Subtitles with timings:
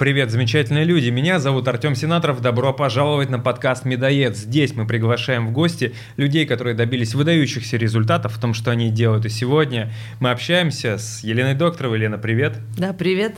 [0.00, 1.10] Привет, замечательные люди!
[1.10, 2.40] Меня зовут Артем Сенаторов.
[2.40, 4.34] Добро пожаловать на подкаст «Медоед».
[4.34, 9.26] Здесь мы приглашаем в гости людей, которые добились выдающихся результатов в том, что они делают.
[9.26, 11.98] И сегодня мы общаемся с Еленой Докторовой.
[11.98, 12.60] Лена, привет!
[12.78, 13.34] Да, привет!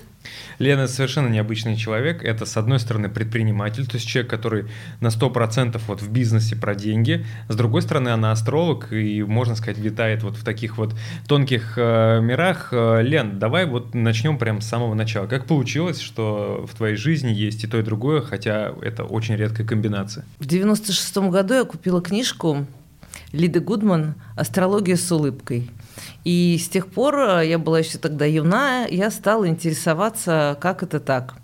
[0.59, 2.23] Лена совершенно необычный человек.
[2.23, 4.67] Это, с одной стороны, предприниматель, то есть человек, который
[5.01, 7.25] на 100% вот в бизнесе про деньги.
[7.49, 10.95] С другой стороны, она астролог и, можно сказать, витает вот в таких вот
[11.27, 12.69] тонких э, мирах.
[12.73, 15.27] Э, Лен, давай вот начнем прямо с самого начала.
[15.27, 19.67] Как получилось, что в твоей жизни есть и то, и другое, хотя это очень редкая
[19.67, 20.25] комбинация?
[20.39, 22.67] В 96 году я купила книжку
[23.33, 25.71] Лиды Гудман «Астрология с улыбкой».
[26.25, 31.01] И с тех пор, э, я была еще тогда юная, я стала интересоваться, как это
[31.01, 31.35] так.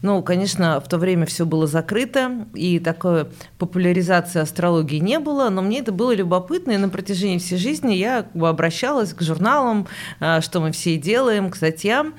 [0.00, 3.26] Ну, конечно, в то время все было закрыто, и такой
[3.58, 8.22] популяризации астрологии не было, но мне это было любопытно, и на протяжении всей жизни я
[8.22, 9.86] как бы обращалась к журналам,
[10.20, 12.14] э, что мы все и делаем, к статьям.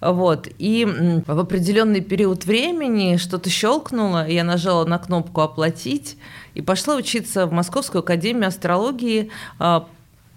[0.00, 0.48] Вот.
[0.58, 0.86] И
[1.26, 6.16] в определенный период времени что-то щелкнуло, я нажала на кнопку «Оплатить»,
[6.54, 9.86] и пошла учиться в Московскую академию астрологии а,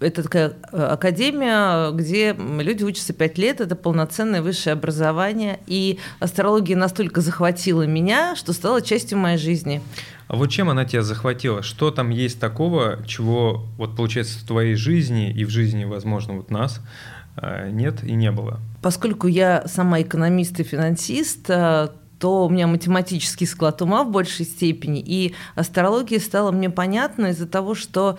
[0.00, 5.60] это такая э, академия, где люди учатся пять лет, это полноценное высшее образование.
[5.66, 9.80] И астрология настолько захватила меня, что стала частью моей жизни.
[10.26, 11.62] А вот чем она тебя захватила?
[11.62, 16.50] Что там есть такого, чего, вот получается, в твоей жизни и в жизни, возможно, вот
[16.50, 16.80] нас
[17.36, 18.60] э, нет и не было?
[18.82, 24.46] Поскольку я сама экономист и финансист, э, то у меня математический склад ума в большей
[24.46, 28.18] степени, и астрология стала мне понятна из-за того, что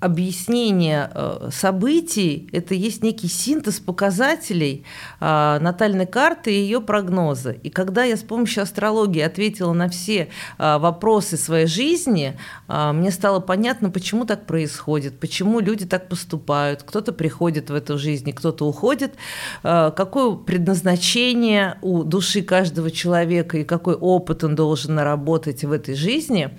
[0.00, 4.84] объяснение э, событий– это есть некий синтез показателей
[5.20, 7.50] э, натальной карты и ее прогноза.
[7.50, 12.38] И когда я с помощью астрологии ответила на все э, вопросы своей жизни,
[12.68, 16.82] мне стало понятно, почему так происходит, почему люди так поступают.
[16.82, 19.14] Кто-то приходит в эту жизнь, кто-то уходит.
[19.62, 26.50] Какое предназначение у души каждого человека и какой опыт он должен наработать в этой жизни.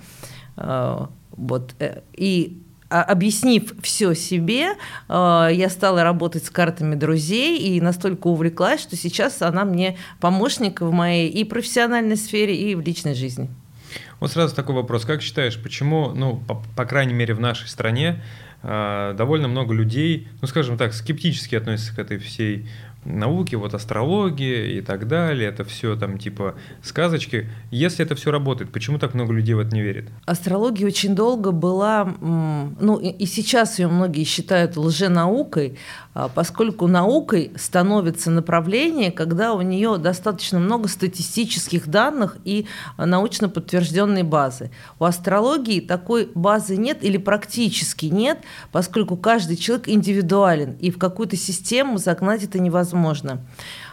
[0.56, 1.74] Вот.
[2.12, 4.74] И объяснив все себе,
[5.08, 10.80] а, я стала работать с картами друзей и настолько увлеклась, что сейчас она мне помощник
[10.80, 13.48] в моей и профессиональной сфере, и в личной жизни.
[14.18, 15.04] Вот сразу такой вопрос.
[15.04, 18.22] Как считаешь, почему, ну, по, по крайней мере, в нашей стране
[18.62, 22.68] э, довольно много людей, ну, скажем так, скептически относятся к этой всей
[23.04, 27.48] науки, вот астрология и так далее, это все там типа сказочки.
[27.70, 30.10] Если это все работает, почему так много людей в это не верит?
[30.26, 35.78] Астрология очень долго была, ну и сейчас ее многие считают лженаукой,
[36.12, 42.66] а, поскольку наукой становится направление, когда у нее достаточно много статистических данных и
[42.98, 44.70] научно подтвержденной базы.
[44.98, 48.40] У астрологии такой базы нет или практически нет,
[48.72, 52.89] поскольку каждый человек индивидуален, и в какую-то систему загнать это невозможно.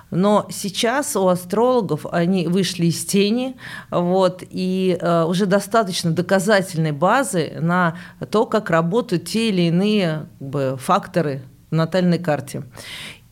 [0.10, 3.58] Но сейчас у астрологов они вышли из тени,
[3.92, 7.98] вот, и э, уже достаточно доказательной базы на
[8.32, 11.42] то, как работают те или иные как бы, факторы
[11.72, 12.64] в натальной карте.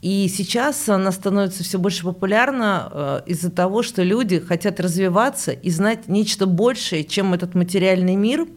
[0.02, 5.70] И сейчас она становится все больше популярна э, из-за того, что люди хотят развиваться и
[5.72, 8.47] знать нечто большее, чем этот материальный мир.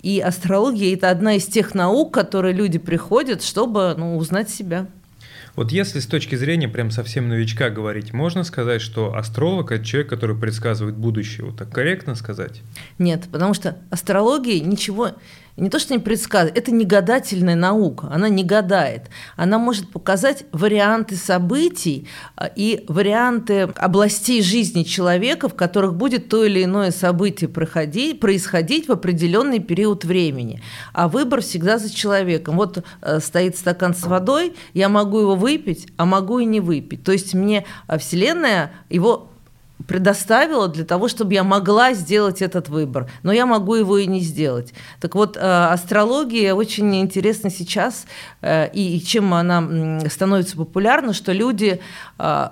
[0.00, 4.86] И астрология– это одна из тех наук, которые люди приходят, чтобы ну, узнать себя.
[5.60, 10.08] Вот если с точки зрения прям совсем новичка говорить, можно сказать, что астролог– это человек,
[10.08, 11.44] который предсказывает будущее?
[11.44, 12.62] Вот так корректно сказать?
[12.96, 15.10] Нет, потому что астрология ничего
[15.56, 19.10] не то, что не предсказывает, это не гадательная наука, она не гадает.
[19.36, 26.44] Она может показать варианты событий а, и варианты областей жизни человека, в которых будет то
[26.44, 30.62] или иное событие проходить, происходить в определенный период времени.
[30.92, 32.56] А выбор всегда за человеком.
[32.56, 37.04] Вот э, стоит стакан с водой, я могу его выпить, а могу и не выпить.
[37.04, 39.29] То есть мне а, Вселенная его
[39.90, 44.20] предоставила для того, чтобы я могла сделать этот выбор, но я могу его и не
[44.20, 44.72] сделать.
[45.00, 48.06] Так вот, э, астрология очень интересна сейчас,
[48.40, 51.80] э, и чем она становится популярна, что люди
[52.20, 52.48] э,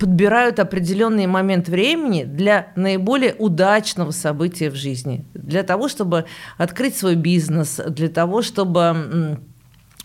[0.00, 6.24] подбирают определенный момент времени для наиболее удачного события в жизни, для того, чтобы
[6.58, 9.38] открыть свой бизнес, для того, чтобы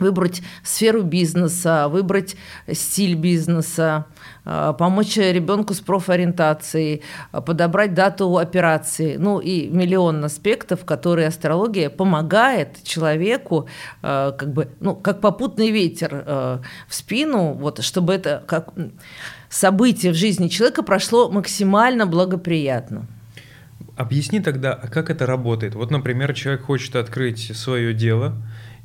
[0.01, 2.35] выбрать сферу бизнеса, выбрать
[2.71, 4.05] стиль бизнеса,
[4.43, 11.89] а, помочь ребенку с профориентацией, а, подобрать дату операции, ну и миллион аспектов, которые астрология
[11.89, 13.69] помогает человеку,
[14.01, 18.73] а, как бы, ну, как попутный ветер в спину, вот, чтобы это как
[19.49, 23.05] событие в жизни человека прошло максимально благоприятно.
[23.95, 25.75] объясни тогда, а как это работает?
[25.75, 28.35] Вот, например, человек хочет открыть свое дело,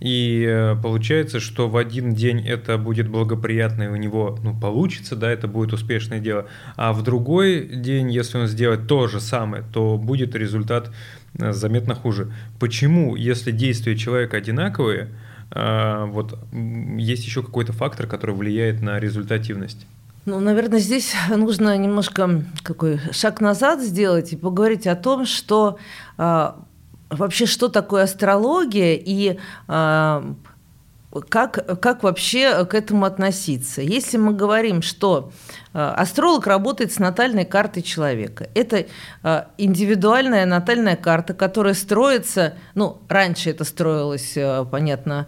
[0.00, 5.16] и э, получается, что в один день это будет благоприятно, и у него ну, получится,
[5.16, 6.46] да, это будет успешное дело.
[6.76, 10.90] А в другой день, если он сделает то же самое, то будет результат
[11.38, 12.30] э, заметно хуже.
[12.60, 15.08] Почему, если действия человека одинаковые,
[15.50, 19.86] э, вот есть еще какой-то фактор, который влияет на результативность?
[20.26, 25.78] Ну, наверное, здесь нужно немножко какой шаг назад сделать и поговорить о том, что
[27.10, 29.38] вообще, что такое астрология и
[29.68, 30.34] а,
[31.28, 33.80] как, как вообще к этому относиться?
[33.80, 35.32] Если мы говорим, что
[35.72, 38.86] а, астролог работает с натальной картой человека, это
[39.22, 44.36] а, индивидуальная натальная карта, которая строится, ну, раньше это строилось,
[44.70, 45.26] понятно,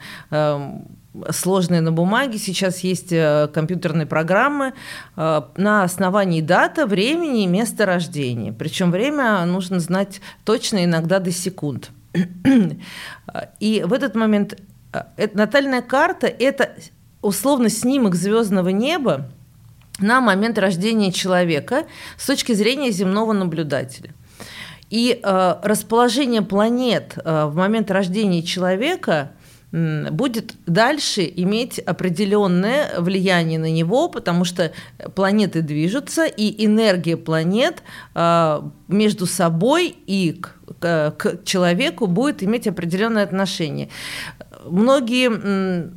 [1.31, 2.39] сложные на бумаге.
[2.39, 4.75] Сейчас есть э, компьютерные программы
[5.17, 8.53] э, на основании дата, времени и места рождения.
[8.53, 11.91] Причем время нужно знать точно, иногда до секунд.
[13.61, 14.61] И в этот момент
[14.93, 16.71] э, натальная карта– это
[17.23, 19.29] условно снимок звездного неба
[19.99, 24.15] на момент рождения человека с точки зрения земного наблюдателя.
[24.91, 29.33] И э, расположение планет э, в момент рождения человека
[29.71, 34.73] будет дальше иметь определенное влияние на него, потому что
[35.15, 37.83] планеты движутся, и энергия планет
[38.15, 40.41] а, между собой и
[40.81, 43.91] к, к человеку будет иметь определенное отношение.
[44.65, 45.91] Многие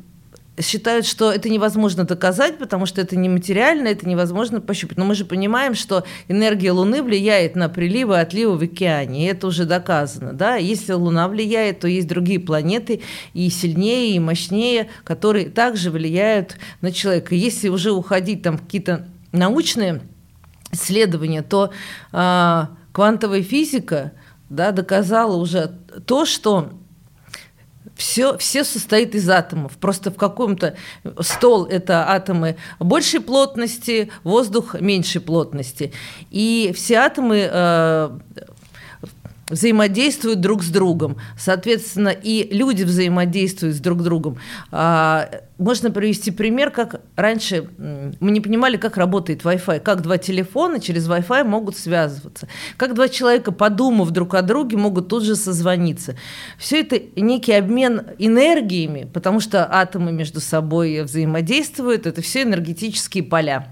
[0.62, 4.98] считают, что это невозможно доказать, потому что это нематериально, это невозможно пощупать.
[4.98, 9.28] Но мы же понимаем, что энергия Луны влияет на приливы и отливы в океане, и
[9.28, 10.32] это уже доказано.
[10.32, 10.56] Да?
[10.56, 13.02] Если Луна влияет, то есть другие планеты
[13.34, 17.34] и сильнее, и мощнее, которые также влияют на человека.
[17.34, 20.00] Если уже уходить там какие-то научные
[20.70, 21.72] исследования, то
[22.12, 24.12] э, квантовая физика
[24.48, 25.72] да, доказала уже
[26.06, 26.70] то, что
[27.96, 29.72] все, все состоит из атомов.
[29.78, 30.76] Просто в каком-то
[31.20, 35.92] стол это атомы большей плотности, воздух меньшей плотности.
[36.30, 38.18] И все атомы э,
[39.52, 41.18] взаимодействуют друг с другом.
[41.38, 44.38] Соответственно, и люди взаимодействуют с друг другом.
[44.70, 45.28] А,
[45.58, 51.08] можно привести пример, как раньше мы не понимали, как работает Wi-Fi, как два телефона через
[51.08, 56.16] Wi-Fi могут связываться, как два человека, подумав друг о друге, могут тут же созвониться.
[56.58, 63.68] Все это некий обмен энергиями, потому что атомы между собой взаимодействуют, это все энергетические поля.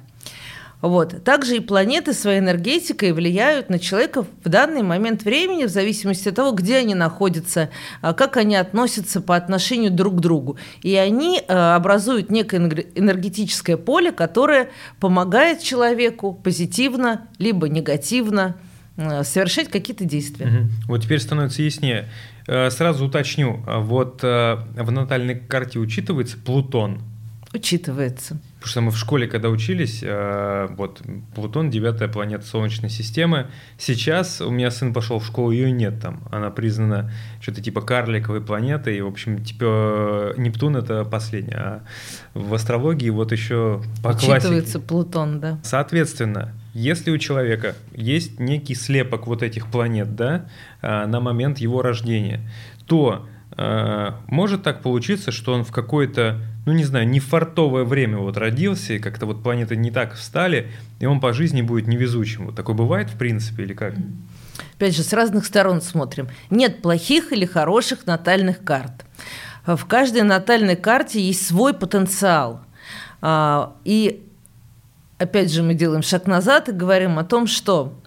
[0.80, 1.22] Вот.
[1.24, 6.36] Также и планеты своей энергетикой влияют на человека в данный момент времени, в зависимости от
[6.36, 10.58] того, где они находятся, а, как они относятся по отношению друг к другу.
[10.82, 12.58] И они а, образуют некое
[12.94, 18.56] энергетическое поле, которое помогает человеку позитивно либо негативно
[18.96, 20.46] а, совершать какие-то действия.
[20.46, 20.68] Угу.
[20.88, 22.08] Вот теперь становится яснее.
[22.46, 27.00] Э, сразу уточню, вот э, в натальной карте учитывается Плутон?
[27.52, 28.40] Учитывается.
[28.60, 31.00] Потому что мы в школе, когда учились, э, вот
[31.34, 33.46] Плутон, девятая планета Солнечной системы.
[33.78, 36.20] Сейчас у меня сын пошел в школу, ее нет там.
[36.30, 37.10] Она признана
[37.40, 38.98] что-то типа карликовой планетой.
[38.98, 41.56] И, в общем, типа Нептун это последняя.
[41.56, 41.82] А
[42.34, 44.78] в астрологии вот еще по Учитывается классике.
[44.80, 45.58] Плутон, да.
[45.62, 50.44] Соответственно, если у человека есть некий слепок вот этих планет, да,
[50.82, 52.46] э, на момент его рождения,
[52.84, 58.18] то э, может так получиться, что он в какой-то ну не знаю, не фартовое время
[58.18, 62.46] вот родился, и как-то вот планеты не так встали, и он по жизни будет невезучим.
[62.46, 63.94] Вот такое бывает в принципе или как?
[64.74, 66.28] Опять же, с разных сторон смотрим.
[66.50, 69.04] Нет плохих или хороших натальных карт.
[69.66, 72.62] В каждой натальной карте есть свой потенциал.
[73.20, 74.26] А, и
[75.18, 78.00] опять же мы делаем шаг назад и говорим о том, что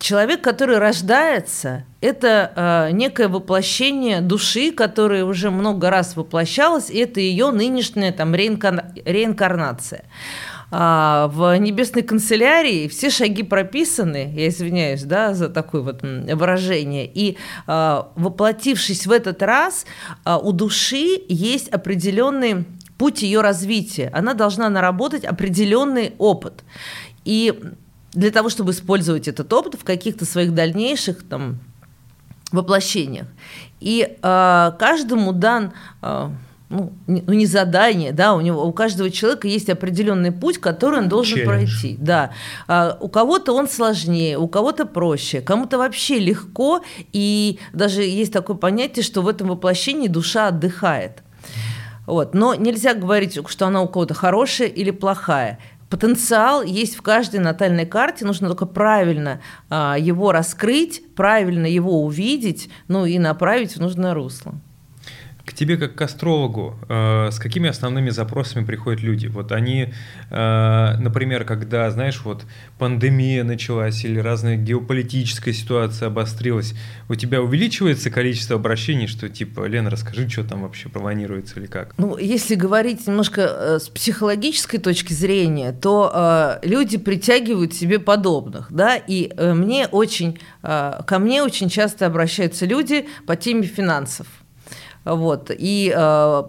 [0.00, 7.20] человек, который рождается, это а, некое воплощение души, которая уже много раз воплощалась, и это
[7.20, 10.04] ее нынешняя там, реинкарнация.
[10.72, 17.36] А, в небесной канцелярии все шаги прописаны, я извиняюсь, да, за такое вот выражение, и
[17.66, 19.86] воплотившись в этот раз,
[20.24, 22.64] у души есть определенный
[22.98, 24.10] путь ее развития.
[24.12, 26.64] Она должна наработать определенный опыт.
[27.24, 27.54] И
[28.16, 31.58] для того, чтобы использовать этот опыт в каких-то своих дальнейших там,
[32.50, 33.26] воплощениях.
[33.78, 36.30] И э, каждому дан э,
[36.70, 41.00] ну, не, ну, не задание, да, у него у каждого человека есть определенный путь, который
[41.00, 41.66] он должен Челлендж.
[41.68, 42.30] пройти, да.
[42.66, 46.82] А, у кого-то он сложнее, у кого-то проще, кому-то вообще легко,
[47.12, 51.22] и даже есть такое понятие, что в этом воплощении душа отдыхает.
[52.06, 52.34] Вот.
[52.34, 55.58] Но нельзя говорить, что она у кого-то хорошая или плохая.
[55.88, 59.40] Потенциал есть в каждой натальной карте, нужно только правильно
[59.70, 64.54] а, его раскрыть, правильно его увидеть, ну и направить в нужное русло.
[65.46, 69.28] К тебе как к астрологу, э, с какими основными запросами приходят люди?
[69.28, 69.94] Вот они,
[70.28, 72.44] э, например, когда, знаешь, вот
[72.80, 76.74] пандемия началась или разная геополитическая ситуация обострилась,
[77.08, 81.94] у тебя увеличивается количество обращений, что типа, Лена, расскажи, что там вообще планируется или как?
[81.96, 88.66] Ну, если говорить немножко э, с психологической точки зрения, то э, люди притягивают себе подобных,
[88.72, 94.26] да, и э, мне очень, э, ко мне очень часто обращаются люди по теме финансов.
[95.06, 95.50] Вот.
[95.56, 96.42] И э,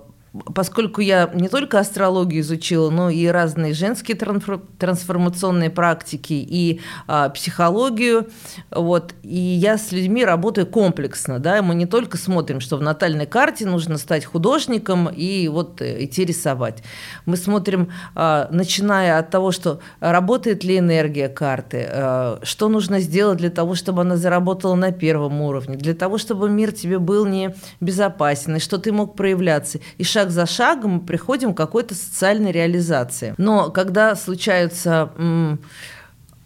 [0.54, 8.28] поскольку я не только астрологию изучила, но и разные женские трансформационные практики и а, психологию,
[8.72, 13.26] вот, и я с людьми работаю комплексно, да, мы не только смотрим, что в натальной
[13.26, 16.84] карте нужно стать художником и вот э, идти рисовать.
[17.26, 23.38] Мы смотрим, а, начиная от того, что работает ли энергия карты, а, что нужно сделать
[23.38, 27.56] для того, чтобы она заработала на первом уровне, для того, чтобы мир тебе был не
[27.80, 31.96] безопасен, и что ты мог проявляться, и шаг шаг за шагом мы приходим к какой-то
[31.96, 33.34] социальной реализации.
[33.38, 35.10] Но когда случаются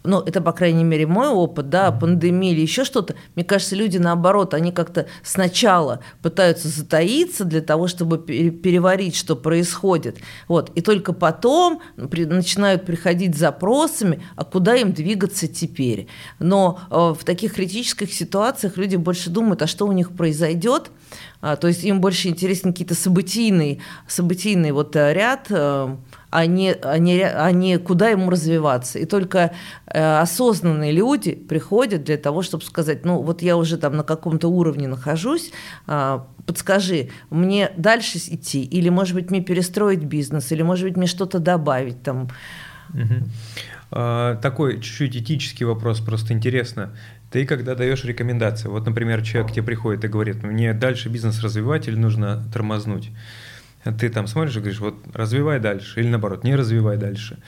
[0.04, 3.98] ну, это, по крайней мере, мой опыт, да, пандемия или еще что-то, мне кажется, люди,
[3.98, 10.18] наоборот, они как-то сначала пытаются затаиться для того, чтобы переварить, что происходит,
[10.48, 16.08] вот, и только потом начинают приходить с запросами, а куда им двигаться теперь.
[16.38, 20.90] Но э, в таких критических ситуациях люди больше думают, а что у них произойдет,
[21.40, 25.96] а, то есть им больше интересен какие-то событийный, событийный вот э, ряд, э,
[26.32, 28.98] а не, а, не, а не куда ему развиваться.
[28.98, 29.52] И только
[29.86, 34.48] э, осознанные люди приходят для того, чтобы сказать, ну вот я уже там на каком-то
[34.48, 35.52] уровне нахожусь,
[35.86, 41.06] э, подскажи, мне дальше идти, или, может быть, мне перестроить бизнес, или, может быть, мне
[41.06, 42.30] что-то добавить там.
[42.94, 44.40] Угу.
[44.40, 46.96] Такой чуть-чуть этический вопрос, просто интересно.
[47.30, 51.42] Ты когда даешь рекомендации, вот, например, человек к тебе приходит и говорит, мне дальше бизнес
[51.42, 53.10] развивать или нужно тормознуть.
[53.84, 57.38] Ты там смотришь и говоришь, вот развивай дальше, или наоборот, не развивай дальше.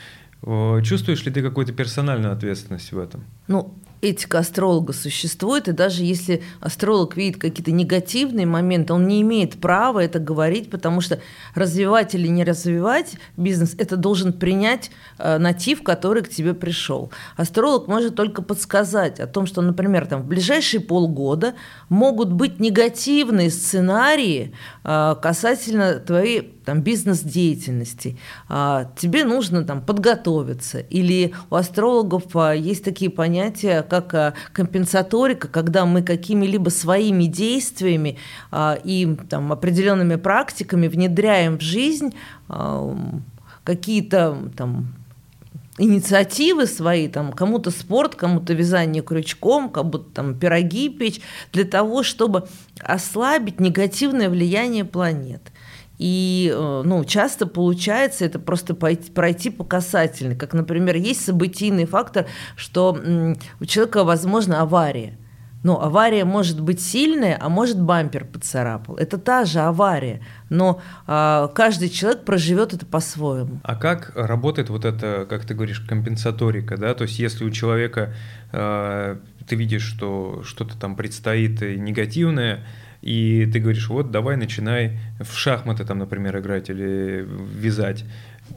[0.82, 3.24] Чувствуешь ли ты какую-то персональную ответственность в этом?
[3.46, 3.74] Ну,
[4.04, 10.00] этика астролога существует, и даже если астролог видит какие-то негативные моменты, он не имеет права
[10.00, 11.20] это говорить, потому что
[11.54, 17.11] развивать или не развивать бизнес, это должен принять э, натив, который к тебе пришел.
[17.37, 21.54] Астролог может только подсказать о том, что, например, там, в ближайшие полгода
[21.88, 28.16] могут быть негативные сценарии э, касательно твоей там, бизнес-деятельности,
[28.49, 30.80] а, тебе нужно там, подготовиться.
[30.80, 38.18] Или у астрологов а, есть такие понятия, как а, компенсаторика, когда мы какими-либо своими действиями
[38.85, 42.14] и там, определенными практиками внедряем в жизнь
[43.64, 44.94] какие-то там,
[45.78, 51.21] инициативы свои, там, кому-то спорт, кому-то вязание крючком, кому-то там пироги печь,
[51.52, 52.47] для того, чтобы
[52.80, 55.42] ослабить негативное влияние планет.
[55.98, 60.36] И э, ну, часто получается это просто пойти, пройти по касательной.
[60.36, 62.98] Как, например, есть событийный фактор, что
[63.60, 65.18] у человека, возможно, авария.
[65.62, 68.96] Но авария может быть сильная, а может бампер поцарапал.
[68.96, 70.20] Это та же авария,
[70.50, 73.60] но а, каждый человек проживет это по-своему.
[73.64, 76.92] А как работает вот это, как ты говоришь, компенсаторика, да?
[76.92, 78.12] То есть если у человека
[78.52, 82.64] а, ты видишь, что что-то там предстоит негативное,
[83.04, 88.02] и ты говоришь, вот давай начинай в шахматы там, например, играть или вязать.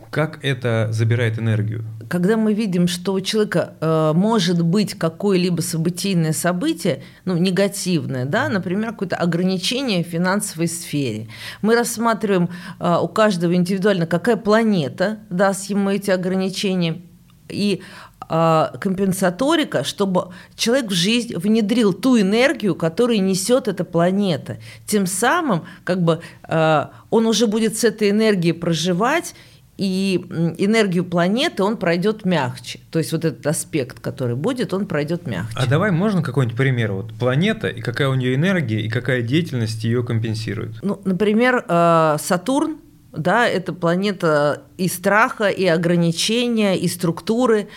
[0.10, 1.84] Как это забирает энергию?
[2.08, 8.48] Когда мы видим, что у человека э, может быть какое-либо событийное событие, ну, негативное, да,
[8.48, 11.27] например, какое-то ограничение в финансовой сфере,
[11.62, 12.50] мы рассматриваем
[12.80, 17.01] э, у каждого индивидуально, какая планета даст ему эти ограничения,
[17.50, 17.82] и
[18.30, 24.58] а, компенсаторика, чтобы человек в жизнь внедрил ту энергию, которую несет эта планета.
[24.86, 29.34] Тем самым как бы а, он уже будет с этой энергией проживать,
[29.77, 30.25] и
[30.58, 32.80] энергию планеты он пройдет мягче.
[32.92, 35.54] То есть вот этот аспект, который будет, он пройдет мягче.
[35.56, 36.94] А давай можно какой-нибудь пример?
[36.94, 40.82] Вот планета, и какая у нее энергия, и какая деятельность ее компенсирует?
[40.82, 42.77] Ну, например, а, Сатурн,
[43.12, 47.68] да, это планета и страха, и ограничения, и структуры.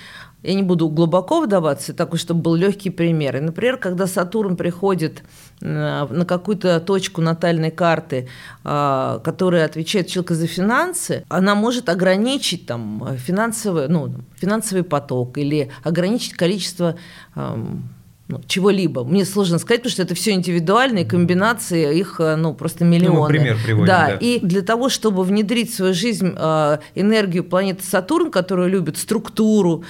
[0.42, 3.36] Я не буду глубоко вдаваться, такой, чтобы был легкий пример.
[3.36, 5.22] И, например, когда Сатурн приходит
[5.60, 8.28] э, на какую-то точку натальной карты,
[8.64, 15.70] э, которая отвечает человеку за финансы, она может ограничить там, финансовый, ну, финансовый поток или
[15.84, 16.96] ограничить количество
[17.36, 17.90] эм,
[18.30, 19.04] ну, чего-либо.
[19.04, 23.18] Мне сложно сказать, потому что это все индивидуальные комбинации, их э, ну, просто миллионы.
[23.18, 24.06] Ну, пример приводим, да.
[24.08, 24.16] да.
[24.16, 29.84] И для того, чтобы внедрить в свою жизнь э, энергию планеты Сатурн, которая любит структуру,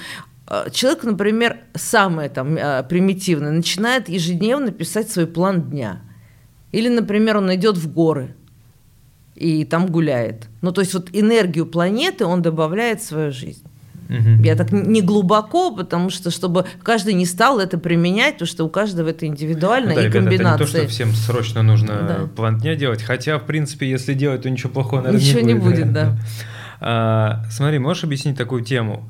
[0.47, 2.57] э, человек, например, самое там
[2.89, 6.01] примитивное, начинает ежедневно писать свой план дня.
[6.71, 8.35] Или, например, он идет в горы
[9.35, 10.47] и там гуляет.
[10.61, 13.63] Ну, то есть вот энергию планеты он добавляет в свою жизнь.
[14.11, 14.43] Угу.
[14.43, 18.69] Я так не глубоко, потому что чтобы каждый не стал это применять, потому что у
[18.69, 20.53] каждого это индивидуально ну, да, и ребята, комбинация.
[20.53, 22.27] Это не то, что всем срочно нужно да.
[22.35, 25.63] план дня делать, хотя, в принципе, если делать, то ничего плохого, наверное, ничего не будет.
[25.63, 26.17] Ничего не будет, да.
[26.83, 29.07] А, смотри, можешь объяснить такую тему?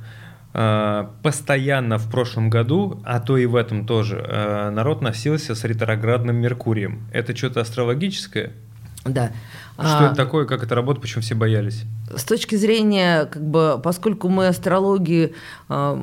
[0.53, 5.63] А, постоянно в прошлом году, а то и в этом тоже, а, народ носился с
[5.63, 7.07] ретроградным Меркурием.
[7.13, 8.51] Это что-то астрологическое?
[9.05, 9.31] Да.
[9.73, 11.83] Что а, это такое, как это работает, почему все боялись?
[12.15, 15.33] С точки зрения, как бы, поскольку мы астрологии
[15.69, 15.99] а,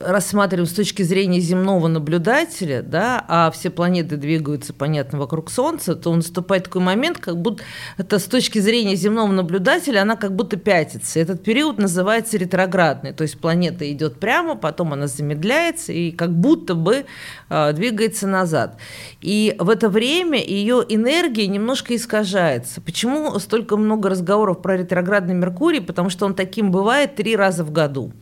[0.00, 6.14] рассматриваем с точки зрения земного наблюдателя, да, а все планеты двигаются, понятно, вокруг Солнца, то
[6.14, 7.62] наступает такой момент, как будто
[7.98, 11.20] это с точки зрения земного наблюдателя, она как будто пятится.
[11.20, 16.74] Этот период называется ретроградный, то есть планета идет прямо, потом она замедляется и как будто
[16.74, 17.04] бы
[17.50, 18.78] э, двигается назад.
[19.20, 22.80] И в это время ее энергия немножко искажается.
[22.80, 25.80] Почему столько много разговоров про ретроградный Меркурий?
[25.80, 28.12] Потому что он таким бывает три раза в году.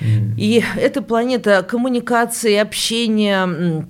[0.00, 3.86] И эта планета коммуникации, общения,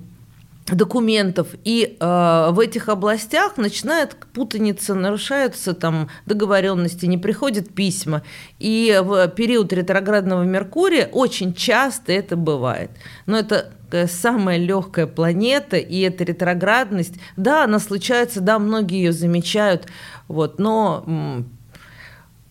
[0.67, 8.21] документов, и э, в этих областях начинает путаница, нарушаются там договоренности, не приходят письма.
[8.59, 12.91] И в период ретроградного Меркурия очень часто это бывает.
[13.25, 13.71] Но это
[14.07, 19.87] самая легкая планета, и эта ретроградность, да, она случается, да, многие ее замечают,
[20.27, 21.43] вот, но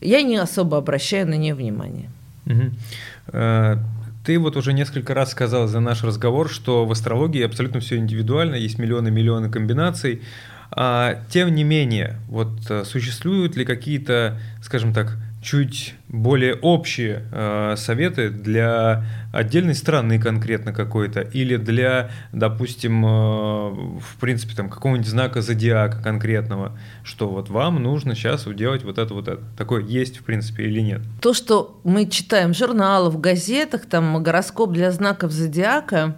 [0.01, 2.11] я не особо обращаю на нее внимание.
[2.47, 2.71] Угу.
[3.33, 3.77] Э,
[4.25, 8.55] ты вот уже несколько раз сказал за наш разговор, что в астрологии абсолютно все индивидуально,
[8.55, 10.23] есть миллионы-миллионы комбинаций.
[10.73, 17.75] А, тем не менее, вот э, существуют ли какие-то, скажем так, чуть более общие э,
[17.77, 25.43] советы для отдельной страны конкретно какой-то или для, допустим, э, в принципе, там какого-нибудь знака
[25.43, 29.43] зодиака конкретного, что вот вам нужно сейчас делать вот это, вот это.
[29.57, 31.03] Такое есть, в принципе, или нет?
[31.21, 36.17] То, что мы читаем в журналах, в газетах, там гороскоп для знаков зодиака,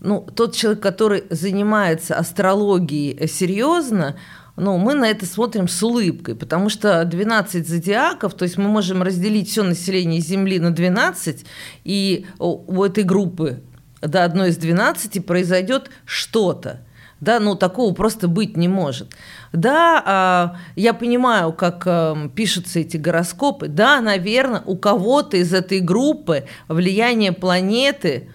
[0.00, 4.16] ну, тот человек, который занимается астрологией серьезно,
[4.56, 9.02] ну, мы на это смотрим с улыбкой, потому что 12 зодиаков, то есть мы можем
[9.02, 11.44] разделить все население Земли на 12,
[11.84, 13.62] и у этой группы
[14.00, 16.80] до одной из 12 произойдет что-то.
[17.20, 19.14] Да, ну такого просто быть не может.
[19.52, 23.68] Да, а, я понимаю, как а, пишутся эти гороскопы.
[23.68, 28.28] Да, наверное, у кого-то из этой группы влияние планеты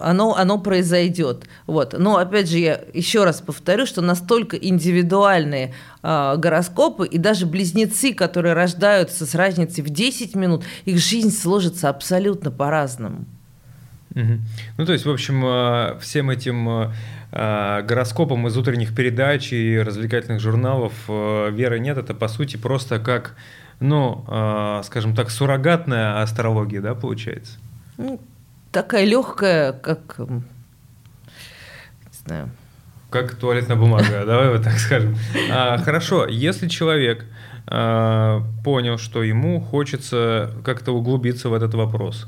[0.00, 1.46] оно, оно произойдет.
[1.66, 1.94] Вот.
[1.98, 8.14] Но опять же, я еще раз повторю, что настолько индивидуальные э, гороскопы и даже близнецы,
[8.14, 13.24] которые рождаются с разницей в 10 минут, их жизнь сложится абсолютно по-разному.
[14.16, 14.38] Угу.
[14.78, 16.90] Ну, то есть, в общем, а, всем этим
[17.32, 23.36] а, гороскопам из утренних передач и развлекательных журналов веры нет, это по сути просто как,
[23.78, 24.24] ну,
[24.84, 27.58] скажем так, суррогатная астрология, да, получается?
[27.98, 28.18] Ну,
[28.76, 30.42] такая легкая, как не
[32.26, 32.50] знаю.
[33.08, 35.16] Как туалетная бумага, давай вот так скажем.
[35.50, 37.24] А, хорошо, если человек
[37.66, 42.26] а, понял, что ему хочется как-то углубиться в этот вопрос,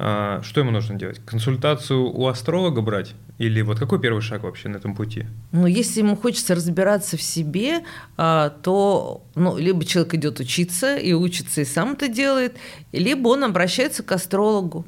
[0.00, 1.20] а, что ему нужно делать?
[1.24, 3.14] Консультацию у астролога брать?
[3.38, 5.26] Или вот какой первый шаг вообще на этом пути?
[5.52, 7.84] Ну, если ему хочется разбираться в себе,
[8.16, 12.56] то ну, либо человек идет учиться и учится и сам это делает,
[12.90, 14.84] либо он обращается к астрологу.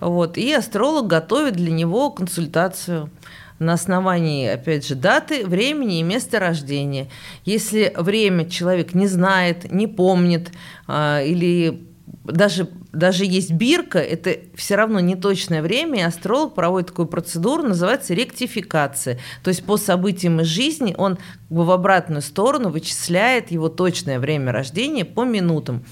[0.00, 3.10] Вот, и астролог готовит для него консультацию
[3.58, 7.08] на основании, опять же, даты, времени и места рождения.
[7.44, 10.50] Если время человек не знает, не помнит,
[10.86, 11.86] а, или
[12.24, 17.62] даже, даже есть бирка, это все равно не точное время, и астролог проводит такую процедуру,
[17.62, 19.18] называется ректификация.
[19.42, 25.04] То есть по событиям из жизни он в обратную сторону вычисляет его точное время рождения
[25.04, 25.84] по минутам.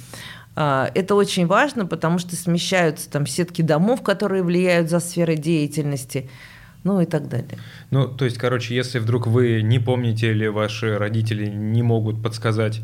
[0.57, 6.31] А, это очень важно, потому что смещаются там сетки домов, которые влияют за сферы деятельности,
[6.85, 7.59] ну и так далее.
[7.90, 12.81] Ну, то есть, короче, если вдруг вы не помните или ваши родители не могут подсказать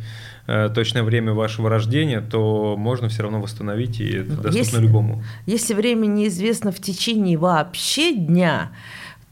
[0.46, 5.22] э, точное время вашего рождения, то можно все равно восстановить, и это доступно если, любому.
[5.46, 8.72] Если время неизвестно в течение вообще дня,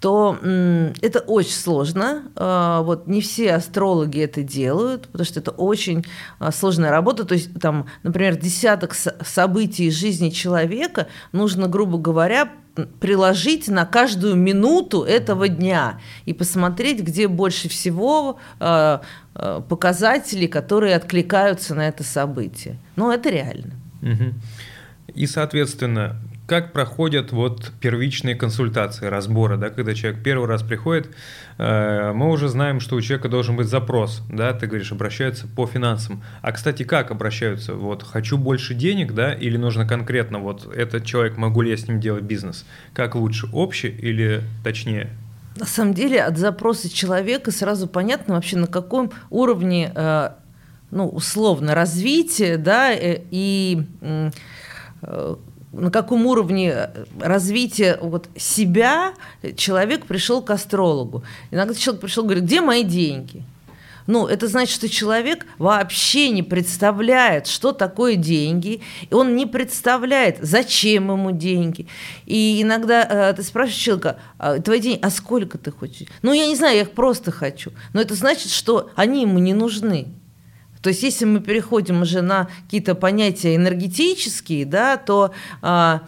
[0.01, 0.39] то
[1.03, 2.31] это очень сложно.
[2.37, 6.05] А, вот не все астрологи это делают, потому что это очень
[6.39, 7.25] а, сложная работа.
[7.25, 12.53] То есть, там, например, десяток событий из жизни человека нужно, грубо говоря,
[13.01, 19.01] приложить на каждую минуту этого дня и посмотреть, где больше всего э,
[19.69, 22.79] показателей, которые откликаются на это событие.
[22.95, 23.73] Ну, это реально.
[25.13, 31.11] И, соответственно, как проходят вот первичные консультации, разборы, да, когда человек первый раз приходит,
[31.59, 35.67] э, мы уже знаем, что у человека должен быть запрос, да, ты говоришь, обращаются по
[35.67, 36.23] финансам.
[36.41, 37.75] А, кстати, как обращаются?
[37.75, 41.87] Вот, хочу больше денег, да, или нужно конкретно, вот, этот человек, могу ли я с
[41.87, 42.65] ним делать бизнес?
[42.95, 45.11] Как лучше, общий или точнее?
[45.57, 50.31] На самом деле от запроса человека сразу понятно вообще на каком уровне, э,
[50.93, 53.83] ну, условно, развития, да, э, и
[55.73, 59.15] на каком уровне э, развития вот себя
[59.57, 61.25] человек пришел к астрологу.
[61.51, 63.43] Иногда человек пришел и говорит, где мои деньги?
[64.09, 70.39] Ну, это значит, что человек вообще не представляет, что такое деньги, и он не представляет,
[70.41, 71.87] зачем ему деньги.
[72.25, 76.09] И иногда э, ты спрашиваешь человека, а, твои деньги, а сколько ты хочешь?
[76.23, 77.73] Ну, я не знаю, я их просто хочу.
[77.93, 80.07] Но это значит, что они ему не нужны.
[80.83, 86.03] То есть, если мы переходим уже на какие-то понятия энергетические, да, то а,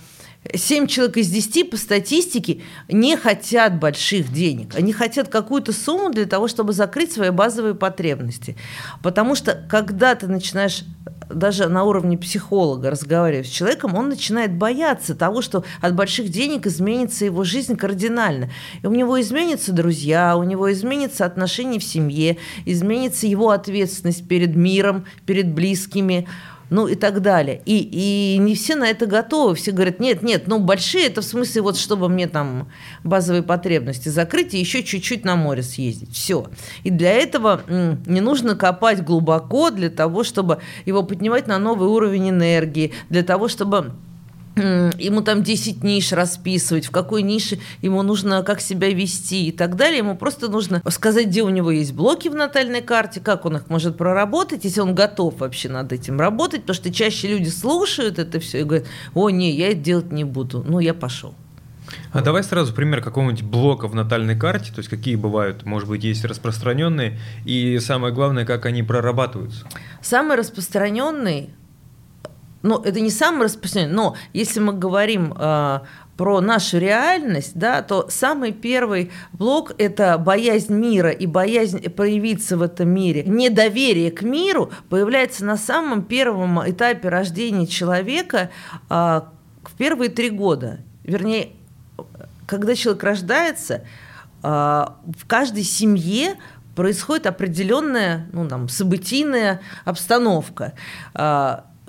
[0.55, 4.75] 7 человек из 10 по статистике не хотят больших денег.
[4.75, 8.57] Они хотят какую-то сумму для того, чтобы закрыть свои базовые потребности.
[9.03, 10.85] Потому что когда ты начинаешь
[11.29, 16.67] даже на уровне психолога разговаривая с человеком, он начинает бояться того, что от больших денег
[16.67, 18.51] изменится его жизнь кардинально.
[18.83, 24.57] И у него изменятся друзья, у него изменится отношения в семье, изменится его ответственность перед
[24.57, 26.27] миром, перед близкими
[26.71, 27.61] ну и так далее.
[27.67, 29.55] И, и не все на это готовы.
[29.57, 32.71] Все говорят, нет, нет, ну большие, это в смысле вот чтобы мне там
[33.05, 36.15] базовые потребности закрыть и еще чуть-чуть на море съездить.
[36.15, 36.47] Все.
[36.85, 42.31] И для этого не нужно копать глубоко для того, чтобы его поднимать на новый уровень
[42.31, 43.93] энергии, для того, чтобы
[44.61, 49.77] ему там 10 ниш расписывать, в какой нише ему нужно как себя вести и так
[49.77, 49.99] далее.
[49.99, 53.69] Ему просто нужно сказать, где у него есть блоки в натальной карте, как он их
[53.69, 58.41] может проработать, если он готов вообще над этим работать, потому что чаще люди слушают это
[58.41, 61.35] все и говорят, о, не, я это делать не буду, ну, я пошел.
[62.13, 66.05] А давай сразу пример какого-нибудь блока в натальной карте, то есть какие бывают, может быть,
[66.05, 69.67] есть распространенные, и самое главное, как они прорабатываются.
[70.03, 71.51] Самый распространенный
[72.63, 75.81] ну, это не самое распространенное, но если мы говорим э,
[76.17, 82.63] про нашу реальность, да, то самый первый блок– это боязнь мира и боязнь проявиться в
[82.63, 83.25] этом мире.
[83.25, 88.51] Недоверие к миру появляется на самом первом этапе рождения человека
[88.91, 90.81] э, в первые три года.
[91.05, 91.53] Вернее,
[92.47, 93.85] когда человек рождается,
[94.43, 96.37] э, в каждой семье
[96.77, 100.75] происходит определенная ну, там, событийная обстановка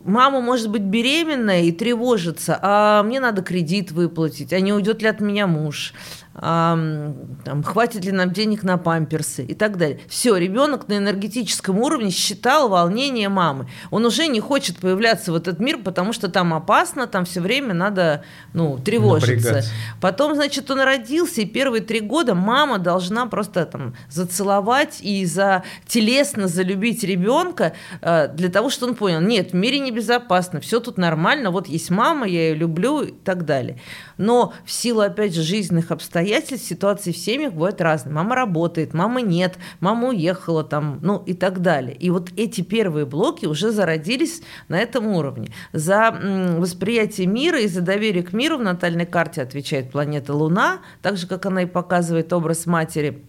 [0.04, 5.08] мама может быть беременная и тревожится, а мне надо кредит выплатить, а не уйдет ли
[5.08, 5.94] от меня муж,
[6.34, 7.14] а,
[7.44, 10.00] там, хватит ли нам денег на памперсы и так далее.
[10.08, 13.68] Все, ребенок на энергетическом уровне считал волнение мамы.
[13.90, 17.74] Он уже не хочет появляться в этот мир, потому что там опасно, там все время
[17.74, 19.36] надо ну, тревожиться.
[19.36, 19.72] Напрягаться.
[20.00, 25.64] Потом, значит, он родился, и первые три года мама должна просто там зацеловать и за
[25.86, 30.98] телесно залюбить ребенка э, для того, чтобы он понял, нет, в мире небезопасно, все тут
[30.98, 33.80] нормально, вот есть мама, я ее люблю и так далее.
[34.18, 38.14] Но в силу, опять же, жизненных обстоятельств обстоятельств, ситуации в семьях бывают разные.
[38.14, 41.96] Мама работает, мама нет, мама уехала там, ну и так далее.
[41.96, 45.50] И вот эти первые блоки уже зародились на этом уровне.
[45.74, 46.12] За
[46.58, 51.28] восприятие мира и за доверие к миру в натальной карте отвечает планета Луна, так же,
[51.28, 53.26] как она и показывает образ матери.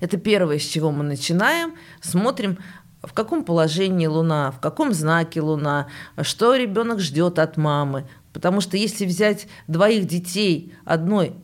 [0.00, 1.74] Это первое, с чего мы начинаем.
[2.00, 2.58] Смотрим,
[3.02, 5.86] в каком положении Луна, в каком знаке Луна,
[6.20, 8.08] что ребенок ждет от мамы.
[8.32, 11.34] Потому что если взять двоих детей одной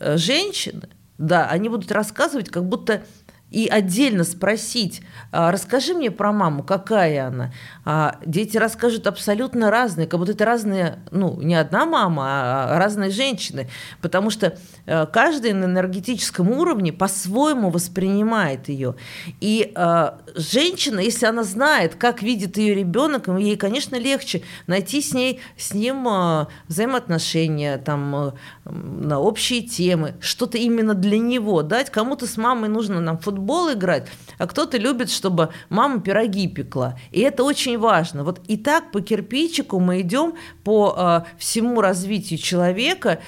[0.00, 3.02] женщины, да, они будут рассказывать, как будто
[3.50, 7.52] и отдельно спросить, «А, расскажи мне про маму, какая она.
[7.84, 13.10] А дети расскажут абсолютно разные, как будто это разные, ну, не одна мама, а разные
[13.10, 13.68] женщины,
[14.02, 18.96] потому что э, каждый на энергетическом уровне по-своему воспринимает ее.
[19.40, 25.14] И э, женщина, если она знает, как видит ее ребенок, ей, конечно, легче найти с
[25.14, 28.34] ней, с ним э, взаимоотношения, там,
[28.70, 31.90] на общие темы, что-то именно для него дать.
[31.90, 34.06] Кому-то с мамой нужно нам футбол играть,
[34.38, 36.98] а кто-то любит, чтобы мама пироги пекла.
[37.10, 38.24] И это очень важно.
[38.24, 43.20] Вот и так по кирпичику мы идем по э, всему развитию человека,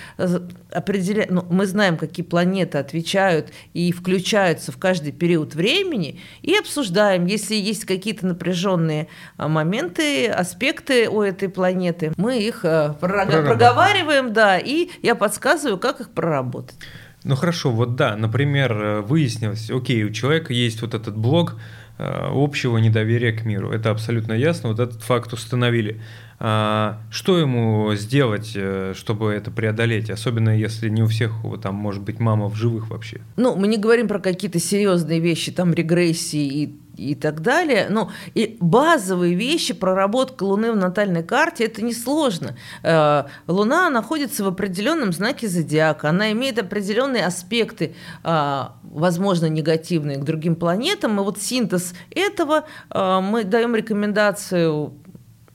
[0.73, 1.27] определя...
[1.29, 7.55] ну, мы знаем, какие планеты отвечают и включаются в каждый период времени, и обсуждаем, если
[7.55, 14.91] есть какие-то напряженные а, моменты, аспекты у этой планеты, мы их э, проговариваем, да, и
[15.03, 16.77] я подсказываю, как их проработать.
[17.23, 21.57] Ну хорошо, вот да, например, э, выяснилось, окей, у человека есть вот этот блок
[21.99, 23.71] э, общего недоверия к миру.
[23.71, 26.01] Это абсолютно ясно, вот этот факт установили.
[26.43, 32.03] А, что ему сделать, э, чтобы это преодолеть, особенно если не у всех, там, может
[32.03, 33.21] быть, мама в живых вообще?
[33.37, 37.87] Ну, мы не говорим про какие-то серьезные вещи, там, регрессии и и так далее.
[37.89, 42.57] Ну, и базовые вещи, проработка Луны в натальной карте, это несложно.
[42.83, 50.25] Э, Луна находится в определенном знаке зодиака, она имеет определенные аспекты, э, возможно, негативные к
[50.25, 54.93] другим планетам, и вот синтез этого мы даем рекомендацию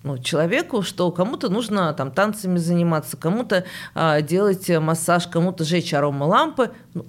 [0.06, 3.66] ну, человеку, что кому-то нужно там танцами заниматься, кому-то
[3.96, 6.72] а, делать массаж, кому-то жечь аромалампы.
[6.94, 7.06] Ну,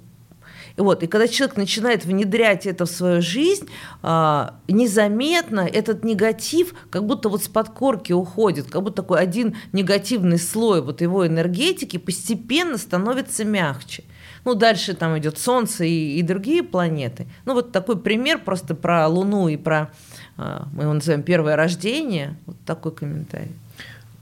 [0.77, 3.69] и вот, и когда человек начинает внедрять это в свою жизнь,
[4.01, 10.39] а, незаметно этот негатив как будто вот с подкорки уходит, как будто такой один негативный
[10.39, 14.05] слой вот его энергетики постепенно становится мягче.
[14.43, 17.27] Ну, дальше там идет Солнце и, и другие планеты.
[17.45, 19.91] Ну, вот такой пример просто про Луну и про
[20.37, 23.51] мы его называем первое рождение, вот такой комментарий.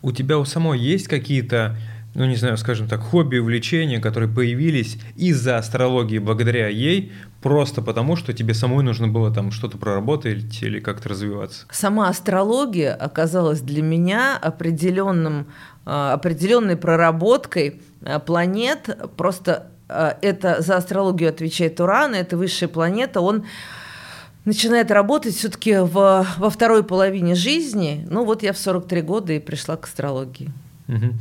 [0.01, 1.75] У тебя у самой есть какие-то,
[2.13, 8.15] ну не знаю, скажем так, хобби, увлечения, которые появились из-за астрологии благодаря ей, просто потому,
[8.15, 11.65] что тебе самой нужно было там что-то проработать или как-то развиваться?
[11.71, 15.47] Сама астрология оказалась для меня определенным,
[15.85, 18.97] а, определенной проработкой а, планет.
[19.17, 23.45] Просто это за астрологию отвечает Уран, это высшая планета, он
[24.45, 28.05] начинает работать все-таки во второй половине жизни.
[28.09, 30.51] Ну вот я в 43 года и пришла к астрологии.
[30.87, 31.13] Угу.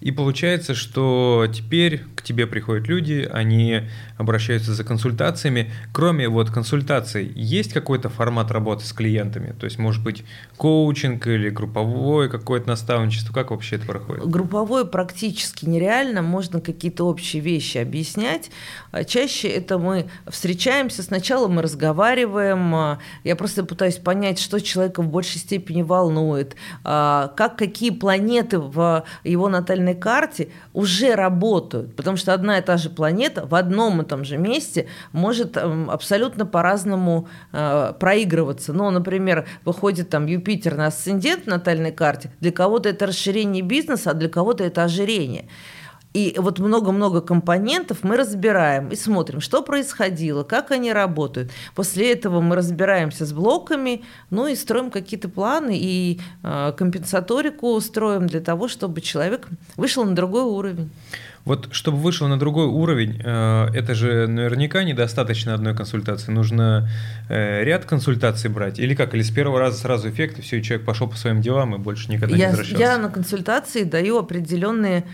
[0.00, 3.82] И получается, что теперь к тебе приходят люди, они
[4.16, 5.70] обращаются за консультациями.
[5.92, 9.54] Кроме вот консультаций, есть какой-то формат работы с клиентами?
[9.58, 10.24] То есть, может быть,
[10.56, 13.32] коучинг или групповое какое-то наставничество?
[13.32, 14.26] Как вообще это проходит?
[14.26, 16.22] Групповое практически нереально.
[16.22, 18.50] Можно какие-то общие вещи объяснять.
[18.92, 22.74] А чаще это мы встречаемся, сначала мы разговариваем.
[22.74, 28.58] А, я просто пытаюсь понять, что человека в большей степени волнует, а, как какие планеты
[28.58, 33.54] в его натальной натальной карте уже работают, потому что одна и та же планета в
[33.54, 38.72] одном и том же месте может эм, абсолютно по-разному э, проигрываться.
[38.72, 44.10] Ну, например, выходит там Юпитер на асцендент в натальной карте, для кого-то это расширение бизнеса,
[44.10, 45.44] а для кого-то это ожирение.
[46.12, 51.52] И вот много-много компонентов мы разбираем и смотрим, что происходило, как они работают.
[51.74, 58.26] После этого мы разбираемся с блоками, ну и строим какие-то планы и э, компенсаторику строим
[58.26, 59.46] для того, чтобы человек
[59.76, 60.90] вышел на другой уровень.
[61.44, 66.32] Вот чтобы вышел на другой уровень, э, это же наверняка недостаточно одной консультации.
[66.32, 66.88] Нужно
[67.28, 68.78] э, ряд консультаций брать.
[68.78, 69.14] Или как?
[69.14, 71.78] Или с первого раза сразу эффект, и все, и человек пошел по своим делам и
[71.78, 72.82] больше никогда я, не возвращался.
[72.82, 75.04] Я на консультации даю определенные...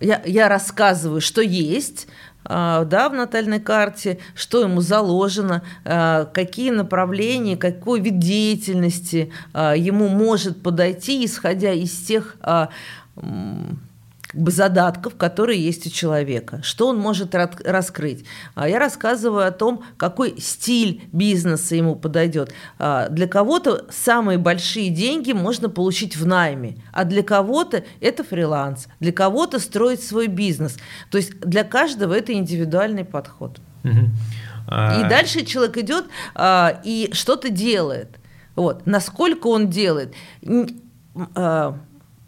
[0.00, 2.06] Я, я рассказываю, что есть,
[2.44, 10.62] э, да, в натальной карте, что ему заложено, какие направления, какой вид деятельности ему может
[10.62, 12.36] подойти, исходя из тех
[14.32, 18.24] как бы задатков, которые есть у человека, что он может раскрыть.
[18.54, 22.52] А я рассказываю о том, какой стиль бизнеса ему подойдет.
[22.78, 28.88] А, для кого-то самые большие деньги можно получить в найме, а для кого-то это фриланс,
[29.00, 30.78] для кого-то строить свой бизнес.
[31.10, 33.60] То есть для каждого это индивидуальный подход.
[33.84, 38.18] И дальше человек идет а, и что-то делает.
[38.54, 38.86] Вот.
[38.86, 40.14] Насколько он делает?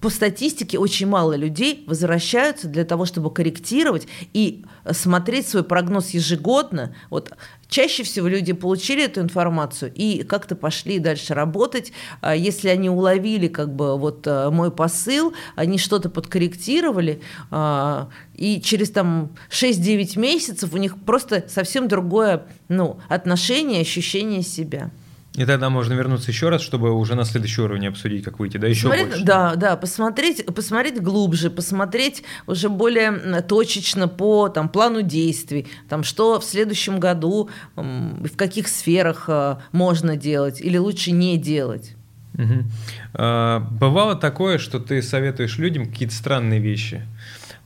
[0.05, 6.95] По статистике очень мало людей возвращаются для того, чтобы корректировать и смотреть свой прогноз ежегодно.
[7.09, 7.33] Вот
[7.69, 11.95] чаще всего люди получили эту информацию и как-то пошли дальше работать.
[12.21, 18.61] А если они уловили как бы вот э, мой посыл, они что-то подкорректировали, а, и
[18.61, 24.91] через там 6-9 месяцев у них просто совсем другое ну, отношение, ощущение себя.
[25.37, 28.69] И тогда можно вернуться еще раз, чтобы уже на следующий уровень обсудить, как выйти, да,
[28.69, 29.25] еще посмотреть, больше.
[29.25, 36.39] Да, да, посмотреть, посмотреть глубже, посмотреть уже более точечно по там, плану действий, там, что
[36.39, 41.97] в следующем году, в каких сферах а, можно делать или лучше не делать.
[42.35, 42.65] Угу.
[43.15, 47.03] А, бывало такое, что ты советуешь людям какие-то странные вещи.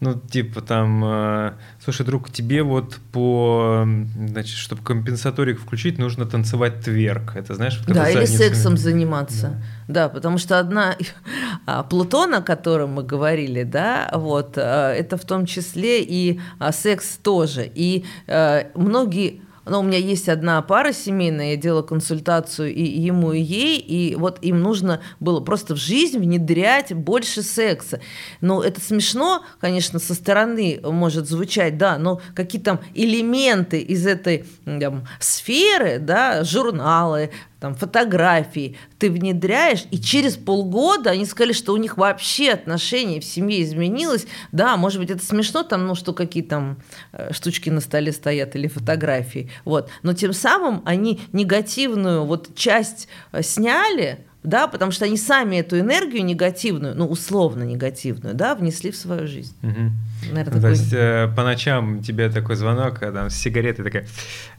[0.01, 3.85] Ну, типа там, э, слушай, друг, тебе вот по,
[4.17, 7.35] значит, чтобы компенсаторик включить, нужно танцевать тверк.
[7.35, 7.81] Это знаешь?
[7.85, 9.61] Вот да, или сексом заниматься.
[9.89, 10.07] Да.
[10.07, 10.97] да, потому что одна
[11.67, 16.71] а, Плутон, о котором мы говорили, да, вот, а, это в том числе и а,
[16.71, 17.69] секс тоже.
[17.75, 23.33] И а, многие но у меня есть одна пара семейная, я делала консультацию и ему,
[23.33, 28.01] и ей, и вот им нужно было просто в жизнь внедрять больше секса.
[28.41, 34.45] Но это смешно, конечно, со стороны может звучать, да, но какие там элементы из этой
[34.65, 41.77] там, сферы, да, журналы, там, фотографии ты внедряешь, и через полгода они сказали, что у
[41.77, 44.27] них вообще отношения в семье изменилось.
[44.53, 46.79] Да, может быть, это смешно, там, ну, что какие там
[47.13, 49.91] э, штучки на столе стоят или фотографии, вот.
[50.03, 55.79] Но тем самым они негативную вот часть э, сняли, да, потому что они сами эту
[55.79, 59.55] энергию негативную, ну, условно негативную, да, внесли в свою жизнь.
[59.63, 60.33] Угу.
[60.33, 60.61] Наверное, такой...
[60.61, 64.07] То есть э, по ночам тебе такой звонок, а там с сигаретой такая,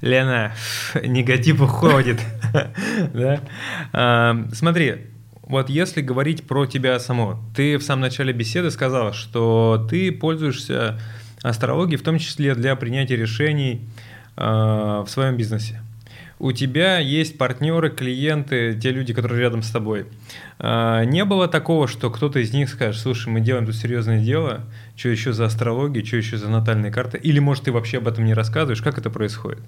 [0.02, 0.54] Лена,
[1.04, 2.20] негатив уходит,
[3.14, 4.46] да?
[4.54, 5.08] Смотри,
[5.50, 11.00] вот если говорить про тебя само, ты в самом начале беседы сказала, что ты пользуешься
[11.42, 13.88] астрологией, в том числе для принятия решений
[14.36, 15.82] а, в своем бизнесе
[16.40, 20.08] у тебя есть партнеры, клиенты, те люди, которые рядом с тобой.
[20.58, 24.62] А, не было такого, что кто-то из них скажет, слушай, мы делаем тут серьезное дело,
[24.96, 28.26] что еще за астрология, что еще за натальные карты, или, может, ты вообще об этом
[28.26, 29.60] не рассказываешь, как это происходит?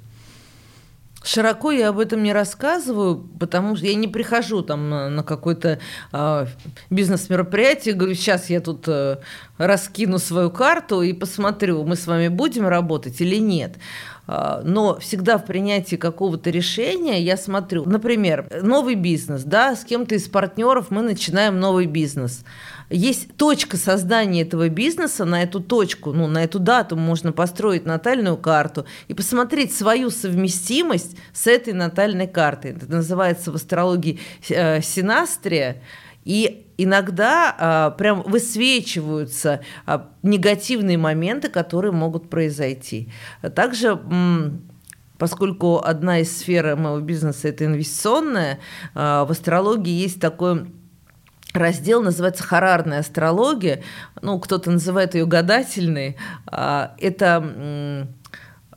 [1.23, 5.79] Широко я об этом не рассказываю, потому что я не прихожу там на, на какое-то
[6.11, 6.45] э,
[6.89, 9.19] бизнес-мероприятие, говорю, сейчас я тут э,
[9.59, 13.75] раскину свою карту и посмотрю, мы с вами будем работать или нет.
[14.33, 20.15] А, но всегда в принятии какого-то решения я смотрю, например, новый бизнес, да, с кем-то
[20.15, 22.45] из партнеров мы начинаем новый бизнес.
[22.89, 28.37] Есть точка создания этого бизнеса, на эту точку, ну, на эту дату можно построить натальную
[28.37, 32.71] карту и посмотреть свою совместимость с этой натальной картой.
[32.71, 35.81] Это называется в астрологии э, синастрия.
[36.23, 43.09] И иногда а, прям высвечиваются а, негативные моменты, которые могут произойти.
[43.55, 43.99] Также
[45.17, 48.59] поскольку одна из сфер моего бизнеса это инвестиционная,
[48.95, 50.65] а, в астрологии есть такой
[51.53, 53.83] раздел называется «Харарная астрология».
[54.21, 56.17] Ну, кто-то называет ее гадательной.
[56.47, 58.07] А, это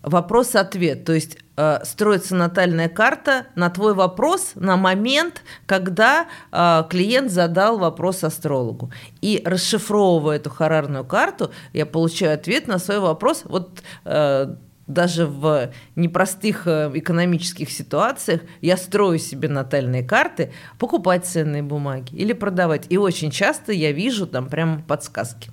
[0.03, 1.05] вопрос-ответ.
[1.05, 7.79] То есть э, строится натальная карта на твой вопрос на момент, когда э, клиент задал
[7.79, 8.93] вопрос астрологу.
[9.21, 13.43] И расшифровывая эту харарную карту, я получаю ответ на свой вопрос.
[13.45, 14.55] Вот э,
[14.87, 22.33] даже в непростых э, экономических ситуациях я строю себе натальные карты, покупать ценные бумаги или
[22.33, 22.87] продавать.
[22.91, 25.51] И очень часто я вижу там прям подсказки.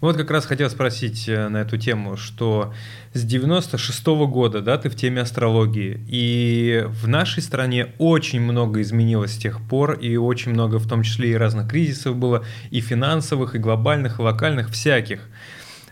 [0.00, 2.72] Вот как раз хотел спросить э, на эту тему, что
[3.12, 8.80] с 96 -го года, да, ты в теме астрологии, и в нашей стране очень много
[8.80, 12.80] изменилось с тех пор, и очень много, в том числе и разных кризисов было, и
[12.80, 15.20] финансовых, и глобальных, и локальных, всяких.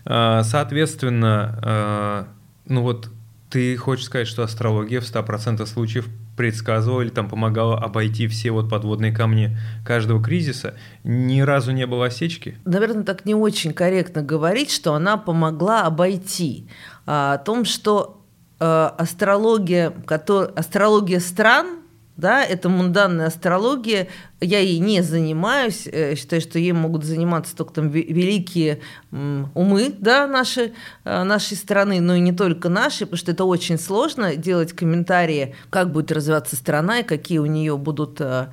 [0.05, 2.27] А, соответственно, а,
[2.65, 3.09] ну вот
[3.51, 6.07] ты хочешь сказать, что астрология в 100% случаев
[6.39, 10.73] предсказывала или там помогала обойти все вот подводные камни каждого кризиса,
[11.03, 12.57] ни разу не было осечки?
[12.63, 16.65] Наверное, так не очень корректно говорить, что она помогла обойти.
[17.05, 18.23] А, о том, что
[18.57, 21.78] а, астрология, который, астрология стран,
[22.19, 24.07] да, это мунданная астрология,
[24.41, 30.27] я ей не занимаюсь, э, считаю, что ей могут заниматься только там великие умы, да,
[30.27, 30.73] наши,
[31.05, 35.55] э, нашей страны, но и не только наши, потому что это очень сложно делать комментарии,
[35.69, 38.47] как будет развиваться страна и какие у нее будут э,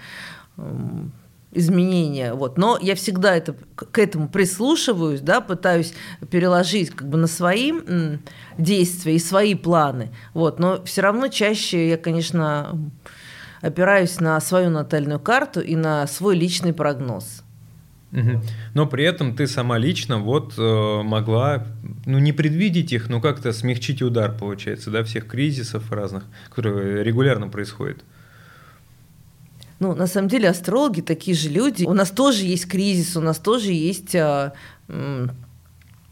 [1.57, 2.35] изменения.
[2.35, 2.59] Вот.
[2.59, 5.95] Но я всегда это, к этому прислушиваюсь, да, пытаюсь
[6.31, 7.73] переложить как бы на свои
[8.59, 10.11] действия и свои планы.
[10.35, 10.59] Вот.
[10.59, 12.79] Но все равно чаще я, конечно,
[13.61, 17.43] опираюсь на свою натальную карту и на свой личный прогноз.
[18.75, 21.67] Но при этом ты сама лично вот э, могла,
[22.07, 27.49] ну не предвидеть их, но как-то смягчить удар, получается, да, всех кризисов разных, которые регулярно
[27.49, 28.05] происходят.
[29.79, 31.85] Ну, на самом деле, астрологи такие же люди.
[31.85, 34.55] У нас тоже есть кризис, у нас тоже есть а,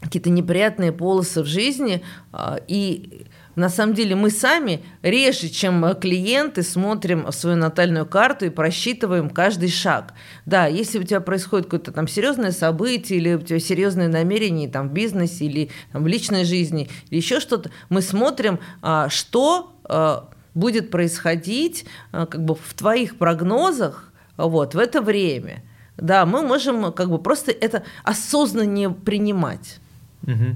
[0.01, 2.03] какие-то неприятные полосы в жизни.
[2.31, 3.25] А, и
[3.55, 9.69] на самом деле мы сами реже, чем клиенты, смотрим свою натальную карту и просчитываем каждый
[9.69, 10.13] шаг.
[10.45, 14.89] Да, если у тебя происходит какое-то там серьезное событие или у тебя серьезные намерения там,
[14.89, 20.29] в бизнесе или там, в личной жизни, или еще что-то, мы смотрим, а, что а,
[20.53, 25.63] будет происходить а, как бы в твоих прогнозах вот, в это время.
[25.97, 29.79] Да, мы можем как бы просто это осознаннее принимать.
[30.23, 30.55] Угу.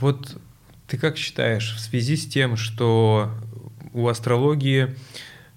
[0.00, 0.38] Вот
[0.88, 3.30] ты как считаешь, в связи с тем, что
[3.92, 4.94] у астрологии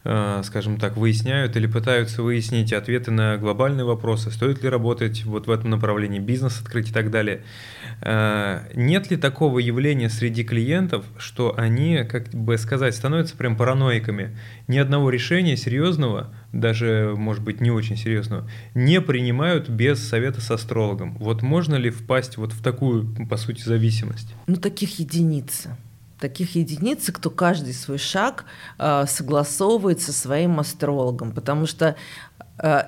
[0.04, 5.46] Э, скажем так, выясняют или пытаются выяснить ответы на глобальные вопросы, стоит ли работать вот
[5.46, 7.44] в этом направлении, бизнес открыть и так далее.
[8.02, 14.38] Э, нет ли такого явления среди клиентов, что они, как бы сказать, становятся прям параноиками?
[14.68, 20.50] Ни одного решения серьезного, даже, может быть, не очень серьезного, не принимают без совета с
[20.52, 21.16] астрологом.
[21.18, 24.34] Вот можно ли впасть вот в такую, по сути, зависимость?
[24.48, 25.76] Ну, таких единицы
[26.20, 28.46] таких единиц, кто каждый свой шаг
[28.78, 31.96] э, согласовывает со своим астрологом, потому что
[32.60, 32.84] э,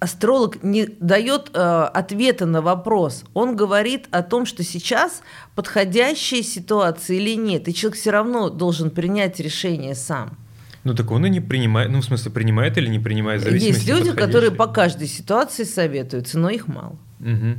[0.00, 5.22] астролог не дает э, ответа на вопрос, он говорит о том, что сейчас
[5.54, 10.36] подходящая ситуация или нет, и человек все равно должен принять решение сам.
[10.84, 13.86] Ну так он и не принимает, ну в смысле принимает или не принимает, в Есть
[13.88, 16.96] люди, которые по каждой ситуации советуются, но их мало.
[17.20, 17.56] Угу.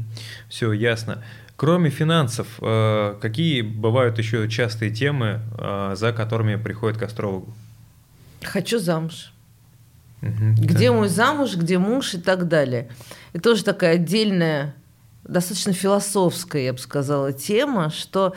[0.47, 1.23] Все, ясно.
[1.57, 7.53] Кроме финансов, э, какие бывают еще частые темы, э, за которыми приходят к астрологу?
[8.41, 9.33] Хочу замуж.
[10.21, 10.95] Угу, где да.
[10.95, 12.89] мой замуж, где муж и так далее.
[13.33, 14.75] Это тоже такая отдельная,
[15.23, 18.33] достаточно философская, я бы сказала, тема, что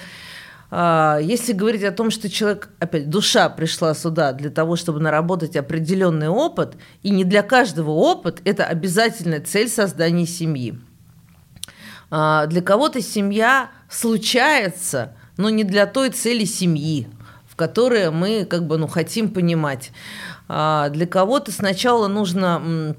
[0.71, 5.57] э, если говорить о том, что человек, опять, душа пришла сюда для того, чтобы наработать
[5.57, 10.79] определенный опыт, и не для каждого опыт это обязательная цель создания семьи.
[12.15, 17.09] А, для кого-то семья случается, но не для той цели семьи,
[17.49, 19.93] в которой мы как бы ну, хотим понимать.
[20.49, 22.97] А, для кого-то сначала нужно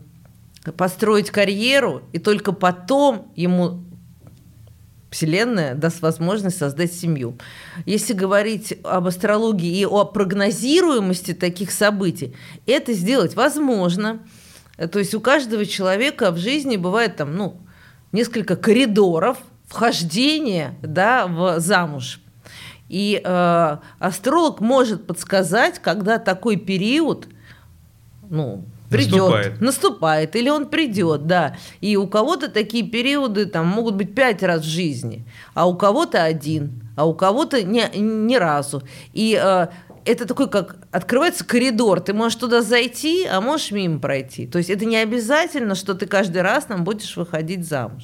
[0.77, 3.83] построить карьеру, и только потом ему
[5.13, 7.37] Вселенная даст возможность создать семью.
[7.85, 12.35] Если говорить об астрологии и о прогнозируемости таких событий,
[12.65, 14.19] это сделать возможно.
[14.91, 17.61] То есть у каждого человека в жизни бывает там, ну,
[18.11, 19.37] несколько коридоров
[19.67, 22.19] вхождения да, в замуж.
[22.89, 27.27] И э, астролог может подсказать, когда такой период
[28.33, 29.61] ну, придет, наступает.
[29.61, 31.55] наступает, или он придет, да.
[31.81, 35.23] И у кого-то такие периоды там могут быть пять раз в жизни,
[35.53, 38.81] а у кого-то один, а у кого-то ни, ни разу.
[39.13, 39.67] И э,
[40.05, 44.47] это такой, как открывается коридор, ты можешь туда зайти, а можешь мимо пройти.
[44.47, 48.03] То есть это не обязательно, что ты каждый раз нам будешь выходить замуж.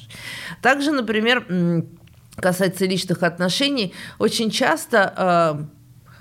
[0.62, 1.44] Также, например,
[2.36, 5.66] касается личных отношений, очень часто а,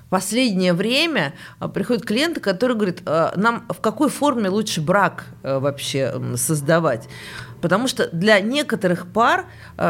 [0.09, 6.13] последнее время а, приходят клиенты, которые говорят, а, нам в какой форме лучше брак вообще
[6.35, 7.07] создавать.
[7.61, 9.45] Потому что для некоторых пар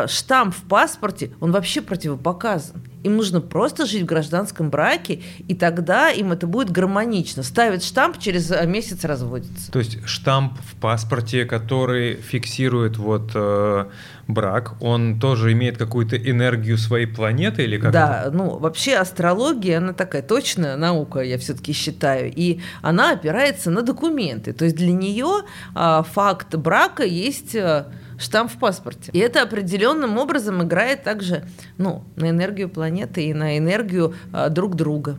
[0.08, 2.84] штамп в паспорте, он вообще противопоказан.
[3.04, 7.44] Им нужно просто жить в гражданском браке, и тогда им это будет гармонично.
[7.44, 9.72] Ставят штамп, через э, месяц разводится.
[9.72, 13.86] То есть штамп в паспорте, который фиксирует вот э,
[14.28, 17.92] брак, он тоже имеет какую-то энергию своей планеты или как?
[17.92, 18.32] Да, это?
[18.32, 24.54] ну вообще астрология, она такая точная наука, я все-таки считаю, и она опирается на документы.
[24.54, 25.44] То есть для нее
[25.76, 27.86] э, факт брака есть э,
[28.20, 29.12] штамп в паспорте.
[29.14, 31.44] И это определенным образом играет также
[31.78, 35.18] ну, на энергию планеты и на энергию э, друг друга.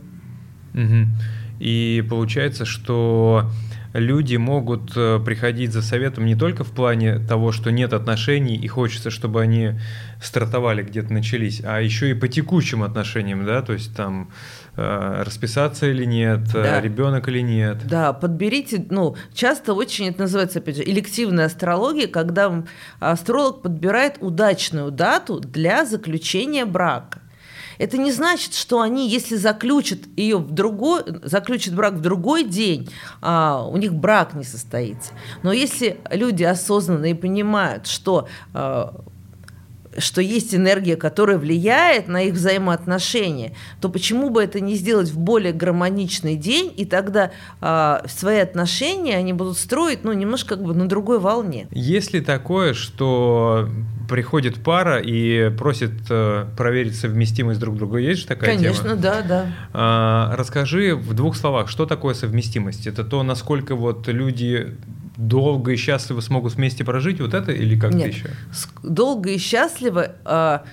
[0.73, 1.07] Угу.
[1.59, 3.49] И получается, что
[3.93, 8.67] люди могут э, приходить за советом не только в плане того, что нет отношений и
[8.67, 9.73] хочется, чтобы они
[10.21, 14.29] стартовали где-то начались, а еще и по текущим отношениям, да, то есть там
[14.75, 16.81] расписаться или нет, э, да.
[16.81, 17.85] ребенок или нет.
[17.87, 22.63] Да, подберите, ну, часто очень это называется, опять же, элективная астрология, когда
[22.99, 27.21] астролог подбирает удачную дату для заключения брака.
[27.81, 32.89] Это не значит, что они, если заключат ее в другой, заключат брак в другой день,
[33.21, 35.13] а, у них брак не состоится.
[35.41, 39.03] Но если люди осознанно и понимают, что а,
[39.97, 45.17] что есть энергия, которая влияет на их взаимоотношения, то почему бы это не сделать в
[45.17, 47.31] более гармоничный день, и тогда
[47.61, 51.67] э, свои отношения они будут строить, ну, немножко как бы на другой волне.
[51.71, 53.69] Есть ли такое, что
[54.09, 57.97] приходит пара и просит э, проверить совместимость друг друга?
[57.97, 59.01] Есть же такая Конечно, тема?
[59.01, 59.45] да, да.
[59.73, 62.87] А, расскажи в двух словах, что такое совместимость?
[62.87, 64.75] Это то, насколько вот люди
[65.27, 68.29] долго и счастливо смогут вместе прожить, вот это или как-то Нет, еще?
[68.83, 70.63] Долго и счастливо а,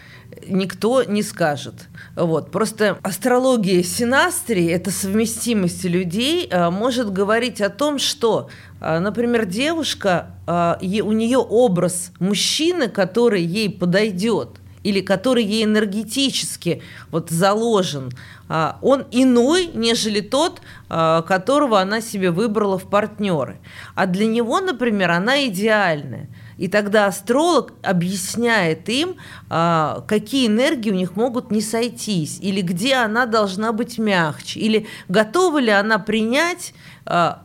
[0.46, 1.88] никто не скажет.
[2.16, 2.50] Вот.
[2.50, 8.48] Просто астрология синастрии, это совместимость людей, а, может говорить о том, что,
[8.80, 14.50] а, например, девушка, а, у нее образ мужчины, который ей подойдет–
[14.82, 18.10] или который ей энергетически вот заложен,
[18.48, 23.58] а, он иной, нежели тот, а, которого она себе выбрала в партнеры.
[23.94, 26.28] А для него, например, она идеальная.
[26.56, 29.16] И тогда астролог объясняет им,
[29.48, 34.86] а, какие энергии у них могут не сойтись, или где она должна быть мягче, или
[35.08, 36.74] готова ли она принять
[37.06, 37.40] а,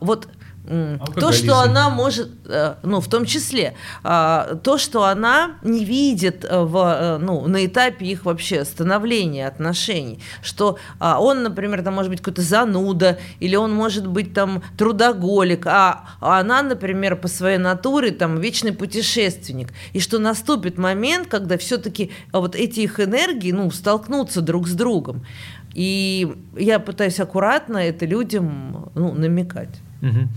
[0.66, 6.46] то, что она может, э, ну, в том числе, а, то, что она не видит
[6.48, 11.94] э, в, э, ну, на этапе их вообще становления отношений, что а, он, например, там
[11.94, 17.58] может быть какой-то зануда, или он может быть там трудоголик, а она, например, по своей
[17.58, 23.70] натуре там вечный путешественник, и что наступит момент, когда все-таки вот эти их энергии, ну,
[23.70, 25.26] столкнутся друг с другом.
[25.74, 29.80] И я пытаюсь аккуратно это людям ну, намекать.
[30.02, 30.28] Угу.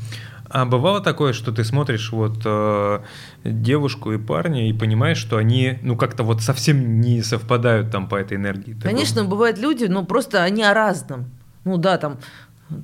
[0.50, 3.00] А бывало такое, что ты смотришь вот э,
[3.44, 8.16] девушку и парня и понимаешь, что они, ну, как-то вот совсем не совпадают там по
[8.16, 8.74] этой энергии?
[8.74, 8.94] Такого?
[8.94, 11.26] Конечно, бывают люди, но просто они о разном.
[11.66, 12.20] Ну да, там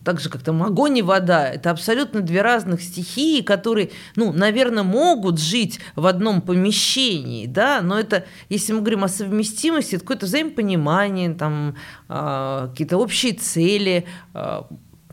[0.04, 1.48] так же, как там огонь и вода.
[1.48, 8.00] Это абсолютно две разных стихии, которые, ну, наверное, могут жить в одном помещении, да, но
[8.00, 11.76] это, если мы говорим о совместимости, это какое-то взаимопонимание, там,
[12.10, 14.62] э, какие-то общие цели, э,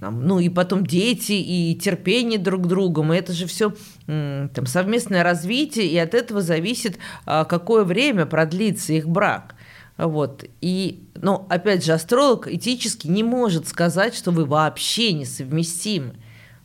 [0.00, 3.74] там, ну и потом дети, и терпение друг к другу, и это же все
[4.06, 9.54] там, совместное развитие, и от этого зависит, а, какое время продлится их брак.
[9.98, 10.44] Вот.
[10.62, 16.14] И, но, опять же, астролог этически не может сказать, что вы вообще несовместимы.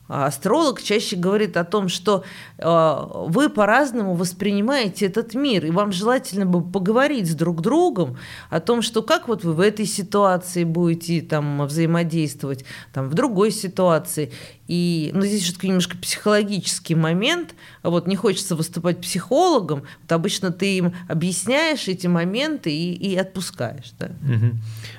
[0.08, 2.24] А астролог чаще говорит о том, что
[2.58, 2.96] э,
[3.26, 8.16] вы по-разному воспринимаете этот мир, и вам желательно бы поговорить с друг другом
[8.50, 13.50] о том, что как вот вы в этой ситуации будете там взаимодействовать, там в другой
[13.50, 14.32] ситуации.
[14.68, 17.54] И ну, здесь все-таки немножко психологический момент.
[17.82, 19.84] Вот не хочется выступать психологом.
[20.02, 23.92] Вот обычно ты им объясняешь эти моменты и, и отпускаешь.
[23.98, 24.06] Да?
[24.06, 24.56] Угу.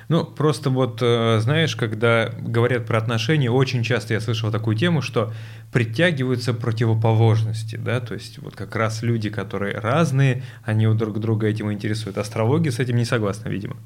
[0.08, 4.97] Ну, просто вот, э, знаешь, когда говорят про отношения, очень часто я слышал такую тему,
[5.02, 5.32] что
[5.72, 11.72] притягиваются противоположности, да, то есть вот как раз люди, которые разные, они друг друга этим
[11.72, 12.18] интересуют.
[12.18, 13.76] Астрология с этим не согласна, видимо.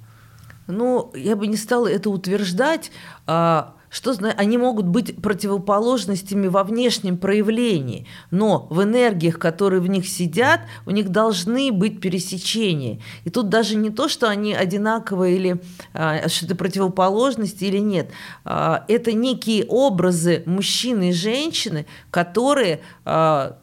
[0.66, 2.92] Ну, я бы не стала это утверждать.
[3.26, 10.08] А что они могут быть противоположностями во внешнем проявлении, но в энергиях, которые в них
[10.08, 13.00] сидят, у них должны быть пересечения.
[13.24, 15.60] И тут даже не то, что они одинаковые или
[15.92, 18.10] а, что это противоположности или нет.
[18.46, 23.58] А, это некие образы мужчины и женщины, которые а,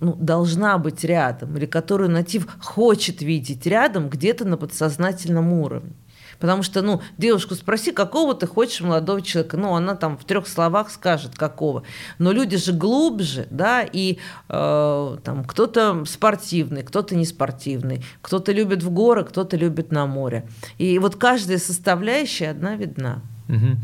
[0.00, 5.94] ну, должна быть рядом, или которую натив хочет видеть рядом где-то на подсознательном уровне.
[6.38, 9.56] Потому что, ну, девушку спроси, какого ты хочешь молодого человека.
[9.56, 11.82] Ну, она там в трех словах скажет, какого.
[12.18, 14.18] Но люди же глубже, да, и
[14.48, 20.46] э, там кто-то спортивный, кто-то не спортивный, кто-то любит в горы, кто-то любит на море.
[20.78, 23.22] И вот каждая составляющая одна видна.
[23.48, 23.76] Угу.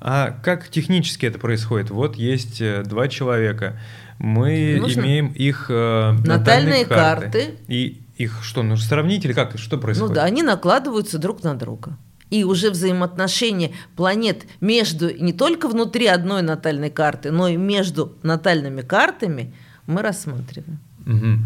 [0.00, 1.90] А как технически это происходит?
[1.90, 3.78] Вот есть э, два человека,
[4.18, 7.22] мы Нужно имеем их э, натальные, натальные карты.
[7.22, 7.54] карты.
[7.68, 9.58] И их что, нужно сравнить или как?
[9.58, 10.08] Что происходит?
[10.10, 11.96] Ну да, они накладываются друг на друга.
[12.30, 18.82] И уже взаимоотношения планет между, не только внутри одной натальной карты, но и между натальными
[18.82, 19.54] картами
[19.86, 20.80] мы рассматриваем.
[21.06, 21.44] Угу.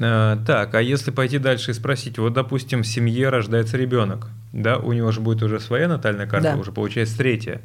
[0.00, 4.76] А, так, а если пойти дальше и спросить, вот, допустим, в семье рождается ребенок, да,
[4.76, 6.56] у него же будет уже своя натальная карта, да.
[6.56, 7.62] уже получается третья.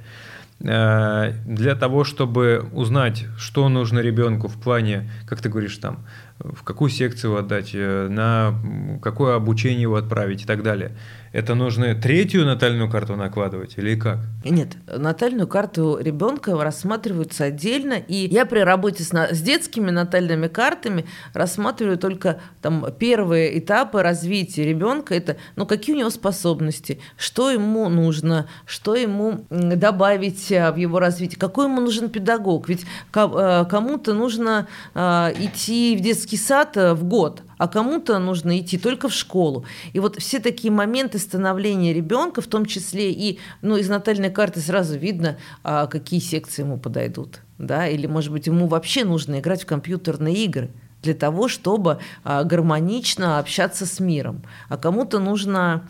[0.66, 6.06] А, для того, чтобы узнать, что нужно ребенку в плане, как ты говоришь, там,
[6.44, 8.54] в какую секцию отдать, э, на
[9.02, 10.96] какое обучение его отправить и так далее.
[11.34, 14.20] Это нужно третью натальную карту накладывать или как?
[14.46, 21.06] Нет, натальную карту ребенка рассматриваются отдельно, и я при работе с, с детскими натальными картами
[21.34, 25.16] рассматриваю только там первые этапы развития ребенка.
[25.16, 31.00] Это, ну, какие у него способности, что ему нужно, что ему добавить э, в его
[31.00, 32.70] развитие, какой ему нужен педагог.
[32.70, 38.78] Ведь э, кому-то нужно идти в детский сад э, в год, а кому-то нужно идти
[38.78, 39.66] только в школу.
[39.94, 44.60] И вот все такие моменты становления ребенка, в том числе и ну, из натальной карты
[44.60, 47.42] сразу видно, а, какие секции ему подойдут.
[47.58, 47.88] Да?
[47.88, 53.40] Или, может быть, ему вообще нужно играть в компьютерные игры для того, чтобы а, гармонично
[53.40, 54.44] общаться с миром.
[54.70, 55.88] А кому-то нужно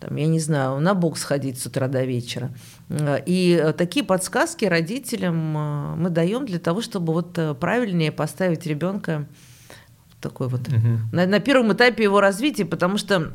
[0.00, 2.50] там, я не знаю, на бокс ходить с утра до вечера.
[3.26, 9.26] И такие подсказки родителям э, мы даем для того, чтобы вот э, правильнее поставить ребенка
[10.24, 10.98] такой вот угу.
[11.12, 13.32] на, на первом этапе его развития, потому что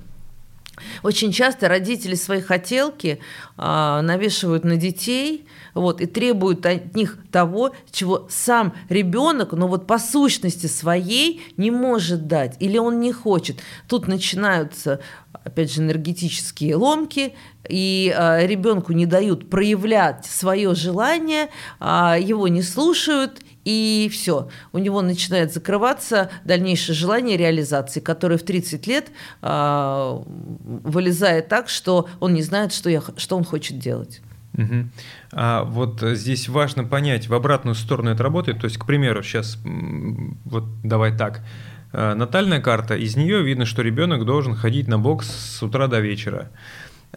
[1.04, 3.20] очень часто родители свои хотелки
[3.58, 9.86] а, навешивают на детей, вот, и требуют от них того, чего сам ребенок, но вот
[9.86, 13.60] по сущности своей не может дать, или он не хочет.
[13.88, 15.00] Тут начинаются,
[15.32, 17.34] опять же, энергетические ломки,
[17.70, 24.49] и а, ребенку не дают проявлять свое желание, а, его не слушают, и все.
[24.72, 29.11] У него начинает закрываться дальнейшее желание реализации, которое в 30 лет
[29.43, 30.20] э,
[30.63, 34.22] вылезает так, что он не знает, что, я, что он хочет делать.
[34.57, 34.89] Угу.
[35.34, 38.59] А вот здесь важно понять, в обратную сторону это работает.
[38.59, 41.41] То есть, к примеру, сейчас вот давай так.
[41.93, 45.99] Э, натальная карта, из нее видно, что ребенок должен ходить на бокс с утра до
[45.99, 46.49] вечера.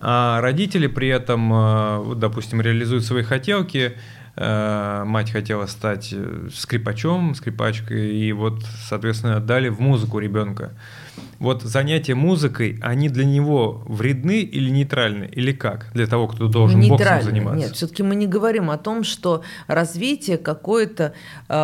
[0.00, 3.96] А родители при этом, э, допустим, реализуют свои хотелки,
[4.34, 10.72] мать хотела стать э, скрипачом, скрипачкой, и вот, соответственно, дали в музыку ребенка.
[11.38, 15.90] Вот занятия музыкой, они для него вредны или нейтральны, или как?
[15.92, 17.58] Для того, кто должен боксом заниматься?
[17.58, 21.12] Нет, все-таки мы не говорим о том, что развитие какое-то
[21.48, 21.54] э,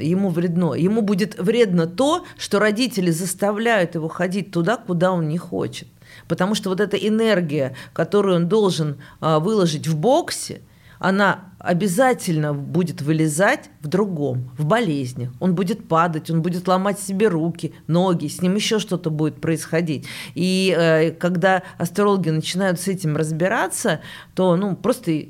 [0.00, 0.74] ему вредно.
[0.74, 5.86] Ему будет вредно то, что родители заставляют его ходить туда, куда он не хочет.
[6.26, 10.62] Потому что вот эта энергия, которую он должен э, выложить в боксе,
[11.02, 15.32] она обязательно будет вылезать в другом, в болезнях.
[15.40, 20.06] Он будет падать, он будет ломать себе руки, ноги, с ним еще что-то будет происходить.
[20.36, 24.00] И э, когда астрологи начинают с этим разбираться,
[24.36, 25.26] то ну, просто э,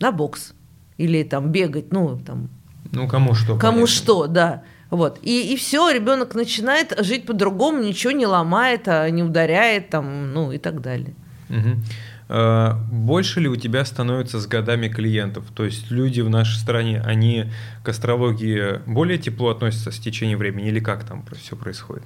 [0.00, 0.54] на бокс
[0.96, 2.48] или там бегать, ну там.
[2.90, 3.56] Ну кому что.
[3.58, 3.86] Кому понятно.
[3.86, 4.62] что, да.
[4.90, 5.20] Вот.
[5.22, 10.50] И, и все, ребенок начинает жить по-другому, ничего не ломает, а не ударяет, там, ну
[10.50, 11.14] и так далее.
[11.48, 11.76] Угу.
[12.28, 15.44] Э, больше ли у тебя становится с годами клиентов?
[15.54, 17.46] То есть люди в нашей стране, они
[17.82, 22.04] к астрологии более тепло относятся с течением времени или как там все происходит?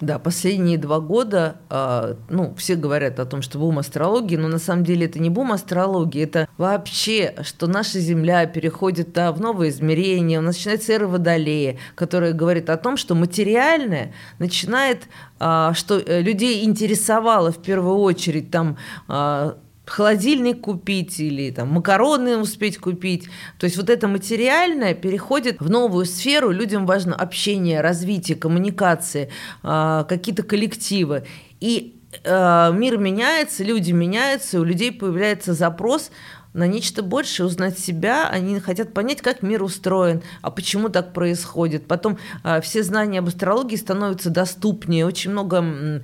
[0.00, 4.58] Да, последние два года, э, ну, все говорят о том, что бум астрологии, но на
[4.58, 9.68] самом деле это не бум астрологии, это вообще, что наша Земля переходит да, в новое
[9.68, 15.04] измерение, у нас начинается эра Водолея, которая говорит о том, что материальное начинает,
[15.38, 18.76] э, что людей интересовало в первую очередь там
[19.08, 19.52] э,
[19.86, 23.28] холодильник купить или там макароны успеть купить.
[23.58, 26.50] То есть вот это материальное переходит в новую сферу.
[26.50, 29.30] Людям важно общение, развитие, коммуникации,
[29.62, 31.24] а, какие-то коллективы.
[31.60, 36.10] И а, мир меняется, люди меняются, у людей появляется запрос
[36.54, 41.88] на нечто большее, узнать себя, они хотят понять, как мир устроен, а почему так происходит.
[41.88, 46.00] Потом э, все знания об астрологии становятся доступнее, очень много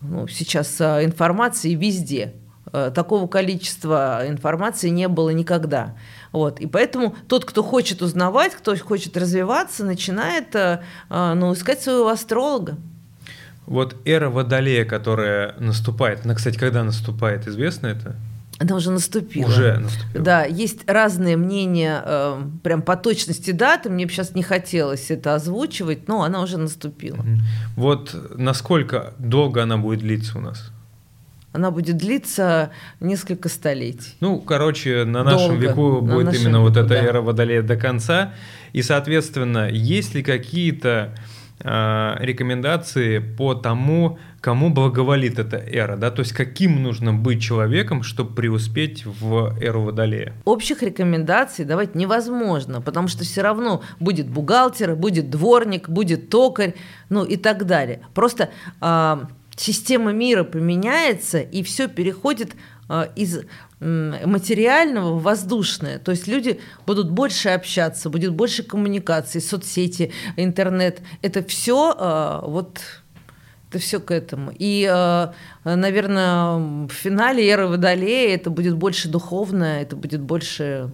[0.00, 2.34] ну, сейчас информации везде.
[2.72, 5.94] Э, такого количества информации не было никогда.
[6.30, 6.60] Вот.
[6.60, 12.08] И поэтому тот, кто хочет узнавать, кто хочет развиваться, начинает э, э, ну, искать своего
[12.08, 12.76] астролога.
[13.66, 18.16] Вот эра Водолея, которая наступает, она, кстати, когда наступает, известно это?
[18.58, 19.48] Она уже наступила.
[19.48, 20.24] Уже наступила.
[20.24, 23.90] Да, есть разные мнения, э, прям по точности даты.
[23.90, 27.24] Мне бы сейчас не хотелось это озвучивать, но она уже наступила.
[27.76, 30.70] Вот насколько долго она будет длиться у нас?
[31.52, 34.14] Она будет длиться несколько столетий.
[34.20, 35.66] Ну, короче, на нашем Долго.
[35.66, 36.96] веку будет нашем именно веку, вот эта да.
[36.96, 38.32] эра Водолея до конца.
[38.72, 41.14] И, соответственно, есть ли какие-то
[41.60, 48.02] э, рекомендации по тому, кому благоволит эта эра, да, то есть каким нужно быть человеком,
[48.02, 50.32] чтобы преуспеть в эру Водолея?
[50.44, 56.74] Общих рекомендаций давать невозможно, потому что все равно будет бухгалтер, будет дворник, будет токарь,
[57.10, 58.00] ну и так далее.
[58.14, 58.48] Просто
[58.80, 59.18] э,
[59.56, 62.54] система мира поменяется, и все переходит
[62.88, 63.40] э, из
[63.80, 65.98] материального в воздушное.
[65.98, 71.00] То есть люди будут больше общаться, будет больше коммуникации, соцсети, интернет.
[71.20, 72.80] Это все э, вот
[73.70, 74.52] это все к этому.
[74.56, 75.32] И, э,
[75.64, 80.90] наверное, в финале Эры Водолея это будет больше духовное, это будет больше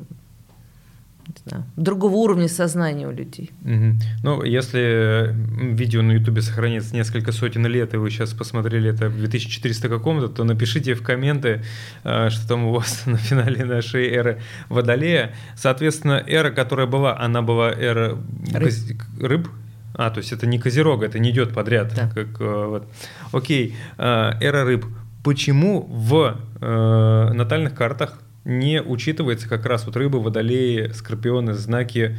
[1.48, 3.50] знаю, другого уровня сознания у людей.
[3.62, 4.00] Угу.
[4.22, 5.34] Ну, если
[5.74, 10.28] видео на Ютубе сохранится несколько сотен лет, и вы сейчас посмотрели это в 2400 каком-то,
[10.28, 11.62] то напишите в комменты,
[12.04, 15.34] э, что там у вас на финале нашей эры Водолея.
[15.56, 18.18] Соответственно, эра, которая была, она была эра
[18.52, 18.72] рыб.
[19.20, 19.48] рыб?
[19.94, 21.92] А, то есть это не Козерога, это не идет подряд.
[21.94, 22.08] Да.
[22.14, 22.88] Как, э, вот.
[23.32, 24.86] Окей, э, эра рыб.
[25.24, 32.16] Почему в натальных картах не учитывается как раз вот рыбы, водолеи, скорпионы, знаки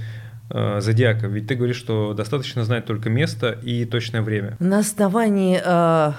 [0.49, 1.27] э, зодиака?
[1.27, 4.55] Ведь ты говоришь, что достаточно знать только место и точное время.
[4.59, 6.13] На основании э,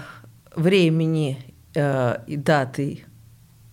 [0.56, 1.38] времени
[1.74, 3.04] э, и даты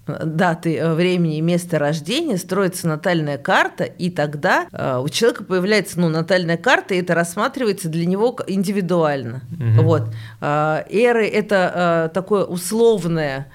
[0.07, 5.99] даты э, времени и места рождения строится натальная карта, и тогда э, у человека появляется
[5.99, 9.41] ну, натальная карта, и это рассматривается для него индивидуально.
[9.51, 9.83] Угу.
[9.83, 10.09] Вот.
[10.41, 13.47] Э, эры– это э, такое условное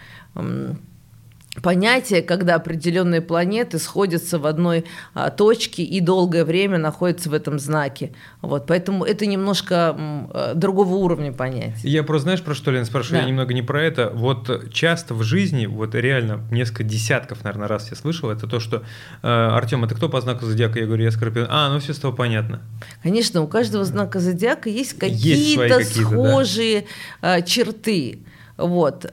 [1.61, 7.59] понятие, когда определенные планеты сходятся в одной а, точке и долгое время находятся в этом
[7.59, 8.13] знаке.
[8.41, 11.87] Вот, поэтому это немножко м, а, другого уровня понятия.
[11.87, 13.23] Я просто, знаешь, про что, Лен, спрашиваю, да.
[13.25, 14.11] я немного не про это.
[14.15, 18.79] Вот часто в жизни, вот реально несколько десятков, наверное, раз я слышал, это то, что
[19.23, 20.79] э, Артем, это кто по знаку зодиака?
[20.79, 21.49] Я говорю, я Скорпион.
[21.51, 22.63] А, ну все с того понятно.
[23.03, 26.87] Конечно, у каждого знака зодиака есть какие-то какие схожие
[27.21, 27.43] да.
[27.43, 28.21] черты.
[28.57, 29.13] Вот.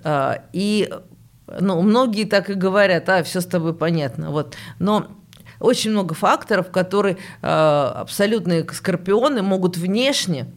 [0.53, 0.89] И
[1.59, 4.31] ну, многие так и говорят, а, все с тобой понятно.
[4.31, 4.55] Вот.
[4.79, 5.07] Но
[5.59, 10.47] очень много факторов, которые э, абсолютные скорпионы могут внешне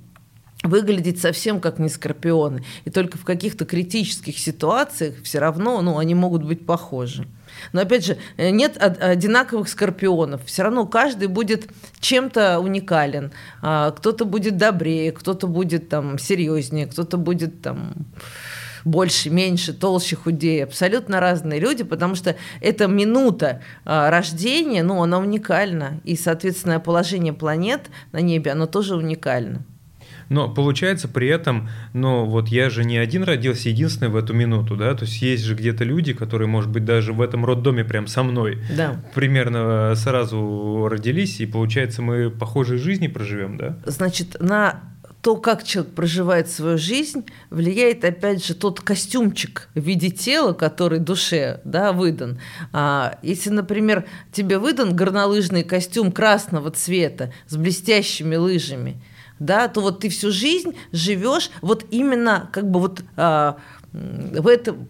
[0.63, 2.65] выглядеть совсем как не скорпионы.
[2.85, 7.27] И только в каких-то критических ситуациях все равно ну, они могут быть похожи.
[7.73, 10.45] Но опять же, э, нет одинаковых скорпионов.
[10.47, 11.69] Все равно каждый будет
[12.01, 13.33] чем-то уникален.
[13.61, 17.95] А, кто-то будет добрее, кто-то будет там серьезнее, кто-то будет там
[18.85, 20.65] больше, меньше, толще, худее.
[20.65, 26.01] Абсолютно разные люди, потому что эта минута а, рождения, ну, она уникальна.
[26.05, 29.65] И, соответственно, положение планет на небе, оно тоже уникально.
[30.29, 34.77] Но получается при этом, ну вот я же не один родился единственный в эту минуту,
[34.77, 38.07] да, то есть есть же где-то люди, которые, может быть, даже в этом роддоме прям
[38.07, 39.03] со мной да.
[39.15, 43.77] примерно сразу родились, и получается мы похожие жизни проживем, да?
[43.85, 44.92] Значит, на
[45.23, 50.99] то, как человек проживает свою жизнь, влияет, опять же, тот костюмчик в виде тела, который
[50.99, 52.41] душе да, выдан.
[52.73, 59.01] А, если, например, тебе выдан горнолыжный костюм красного цвета с блестящими лыжами,
[59.39, 63.59] да, то вот ты всю жизнь живешь вот именно как бы вот а,
[63.93, 64.89] в этом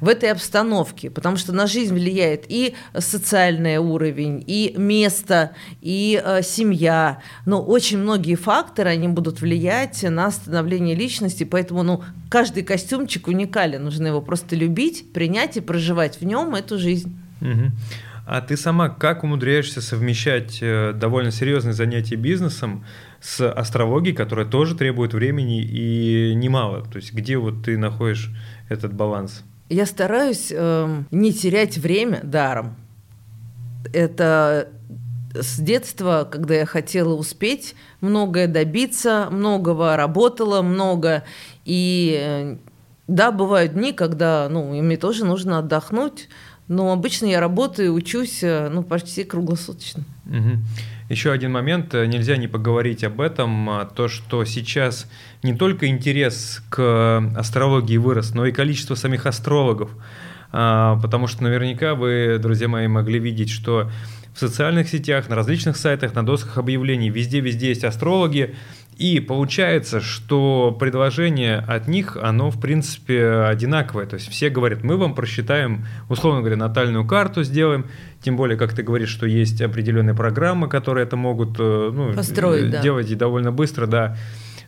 [0.00, 6.42] в этой обстановке, потому что на жизнь влияет и социальный уровень, и место, и э,
[6.42, 7.20] семья.
[7.46, 13.82] Но очень многие факторы, они будут влиять на становление личности, поэтому ну, каждый костюмчик уникален,
[13.82, 17.16] нужно его просто любить, принять и проживать в нем эту жизнь.
[17.40, 17.72] Угу.
[18.30, 22.84] А ты сама как умудряешься совмещать э, довольно серьезные занятия бизнесом
[23.20, 26.84] с астрологией, которая тоже требует времени и немало?
[26.84, 28.30] То есть где вот ты находишь
[28.68, 29.44] этот баланс?
[29.68, 32.76] Я стараюсь э, не терять время даром.
[33.92, 34.68] Это
[35.34, 41.24] с детства, когда я хотела успеть многое добиться, многого работала, много.
[41.64, 42.56] И э,
[43.06, 46.28] да, бывают дни, когда ну, мне тоже нужно отдохнуть,
[46.66, 50.04] но обычно я работаю, учусь э, ну, почти круглосуточно.
[50.26, 50.58] Угу.
[51.08, 55.10] Еще один момент, э, нельзя не поговорить об этом, а, то, что сейчас
[55.42, 59.90] не только интерес к астрологии вырос, но и количество самих астрологов,
[60.52, 63.90] а, потому что наверняка вы, друзья мои, могли видеть, что
[64.34, 68.54] в социальных сетях, на различных сайтах, на досках объявлений, везде-везде есть астрологи,
[68.98, 74.06] и получается, что предложение от них, оно в принципе одинаковое.
[74.06, 77.86] То есть все говорят, мы вам просчитаем, условно говоря, натальную карту сделаем.
[78.20, 82.70] Тем более, как ты говоришь, что есть определенные программы, которые это могут э, ну, Построить,
[82.70, 82.82] да.
[82.82, 84.16] делать и довольно быстро, да.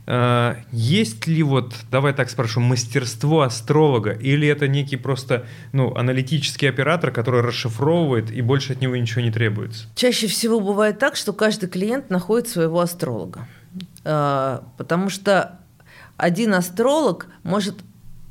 [0.06, 6.68] А, есть ли вот, давай так спрошу, мастерство астролога, или это некий просто ну, аналитический
[6.68, 9.86] оператор, который расшифровывает и больше от него ничего не требуется?
[9.96, 13.48] Чаще всего бывает так, что каждый клиент находит своего астролога.
[14.04, 15.58] А, потому что
[16.16, 17.76] один астролог может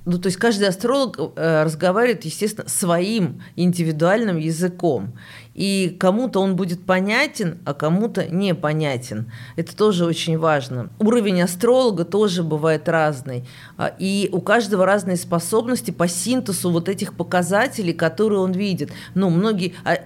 [0.05, 5.13] ну, то есть каждый астролог э, разговаривает, естественно, своим индивидуальным языком.
[5.53, 9.31] И кому-то он будет понятен, а кому-то непонятен.
[9.55, 10.89] Это тоже очень важно.
[10.99, 13.45] Уровень астролога тоже бывает разный.
[13.77, 18.91] А, и у каждого разные способности по синтезу вот этих показателей, которые он видит.
[19.13, 19.99] Ну, многие а,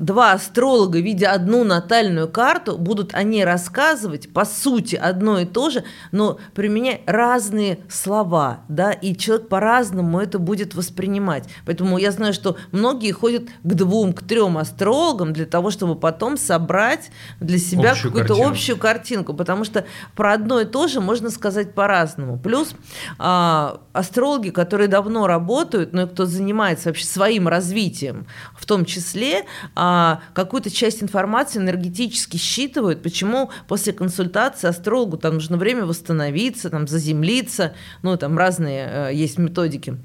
[0.00, 5.70] два астролога, видя одну натальную карту, будут о ней рассказывать, по сути, одно и то
[5.70, 11.48] же, но применяя разные слова, да, и человек по-разному это будет воспринимать.
[11.66, 16.38] Поэтому я знаю, что многие ходят к двум, к трем астрологам для того, чтобы потом
[16.38, 19.84] собрать для себя какую-то общую картинку, потому что
[20.16, 22.38] про одно и то же можно сказать по-разному.
[22.38, 22.74] Плюс
[23.18, 28.26] а, астрологи, которые давно работают, ну, и кто занимается вообще своим развитием,
[28.56, 29.44] в том числе,
[29.74, 36.70] а, а, какую-то часть информации энергетически считывают, почему после консультации астрологу там нужно время восстановиться,
[36.70, 39.96] там заземлиться, ну там разные э, есть методики.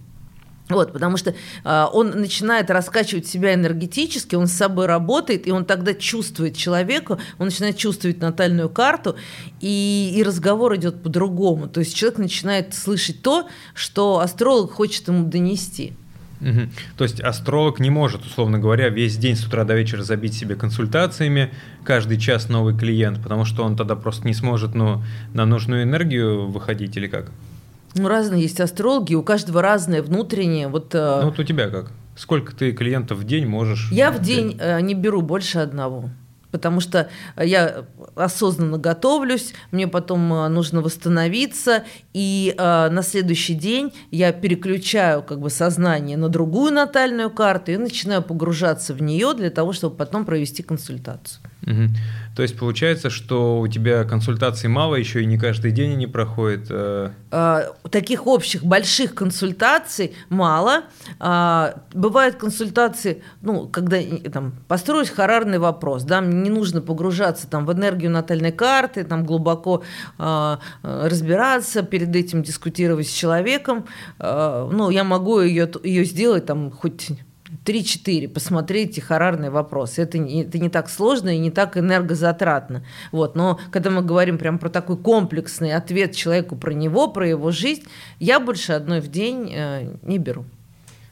[0.69, 5.65] Вот, потому что э, он начинает раскачивать себя энергетически, он с собой работает, и он
[5.65, 9.15] тогда чувствует человека, он начинает чувствовать натальную карту,
[9.61, 11.67] и, и разговор идет по-другому.
[11.67, 15.93] То есть человек начинает слышать то, что астролог хочет ему донести.
[16.41, 16.69] Угу.
[16.97, 20.55] То есть астролог не может, условно говоря, весь день с утра до вечера забить себе
[20.55, 21.51] консультациями,
[21.83, 26.47] каждый час новый клиент, потому что он тогда просто не сможет ну, на нужную энергию
[26.47, 27.31] выходить или как?
[27.95, 30.67] Ну, разные есть астрологи, у каждого разное внутреннее.
[30.67, 31.91] Вот, э, ну, вот у тебя как?
[32.17, 33.89] Сколько ты клиентов в день можешь?
[33.91, 36.09] Я в день э, не беру больше одного
[36.55, 37.83] потому что я
[38.15, 41.83] осознанно готовлюсь, мне потом э, нужно восстановиться,
[42.13, 47.77] и э, на следующий день я переключаю как бы сознание на другую натальную карту и
[47.77, 51.41] начинаю погружаться в нее для того, чтобы потом провести консультацию.
[51.63, 51.89] Угу.
[52.35, 56.67] То есть получается, что у тебя консультаций мало, еще и не каждый день они проходят.
[56.69, 57.11] Э...
[57.31, 60.83] А, таких общих больших консультаций мало.
[61.17, 63.99] А, бывают консультации, ну, когда
[64.33, 69.25] там построить харарный вопрос, да, мне не нужно погружаться там в энергию натальной карты, там
[69.25, 69.83] глубоко
[70.17, 73.85] а, разбираться, перед этим дискутировать с человеком.
[74.19, 77.11] А, ну, я могу ее, ее сделать там хоть
[77.65, 79.97] 3-4 посмотреть харарный вопрос.
[79.97, 82.85] Это, это не так сложно и не так энергозатратно.
[83.11, 83.35] Вот.
[83.35, 87.83] Но когда мы говорим прям про такой комплексный ответ человеку про него, про его жизнь,
[88.19, 90.45] я больше одной в день э, не беру.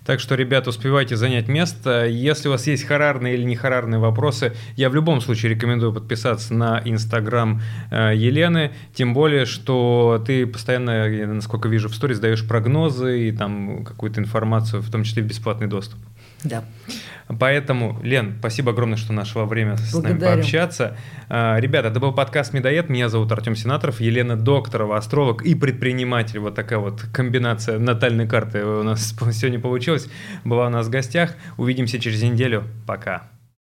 [0.05, 2.05] Так что, ребята, успевайте занять место.
[2.05, 6.53] Если у вас есть харарные или не харарные вопросы, я в любом случае рекомендую подписаться
[6.53, 8.73] на Инстаграм э, Елены.
[8.93, 14.81] Тем более, что ты постоянно, насколько вижу, в сторис даешь прогнозы и там какую-то информацию,
[14.81, 15.99] в том числе бесплатный доступ.
[16.43, 16.63] Да.
[17.39, 20.19] Поэтому, Лен, спасибо огромное, что нашла время с Благодарю.
[20.19, 20.97] нами пообщаться.
[21.29, 22.89] А, ребята, это был подкаст «Медоед».
[22.89, 26.39] Меня зовут Артем Сенаторов, Елена Докторова, астролог и предприниматель.
[26.39, 30.07] Вот такая вот комбинация натальной карты у нас сегодня получилась.
[30.43, 31.35] Была у нас в гостях.
[31.57, 32.65] Увидимся через неделю.
[32.85, 33.32] Пока.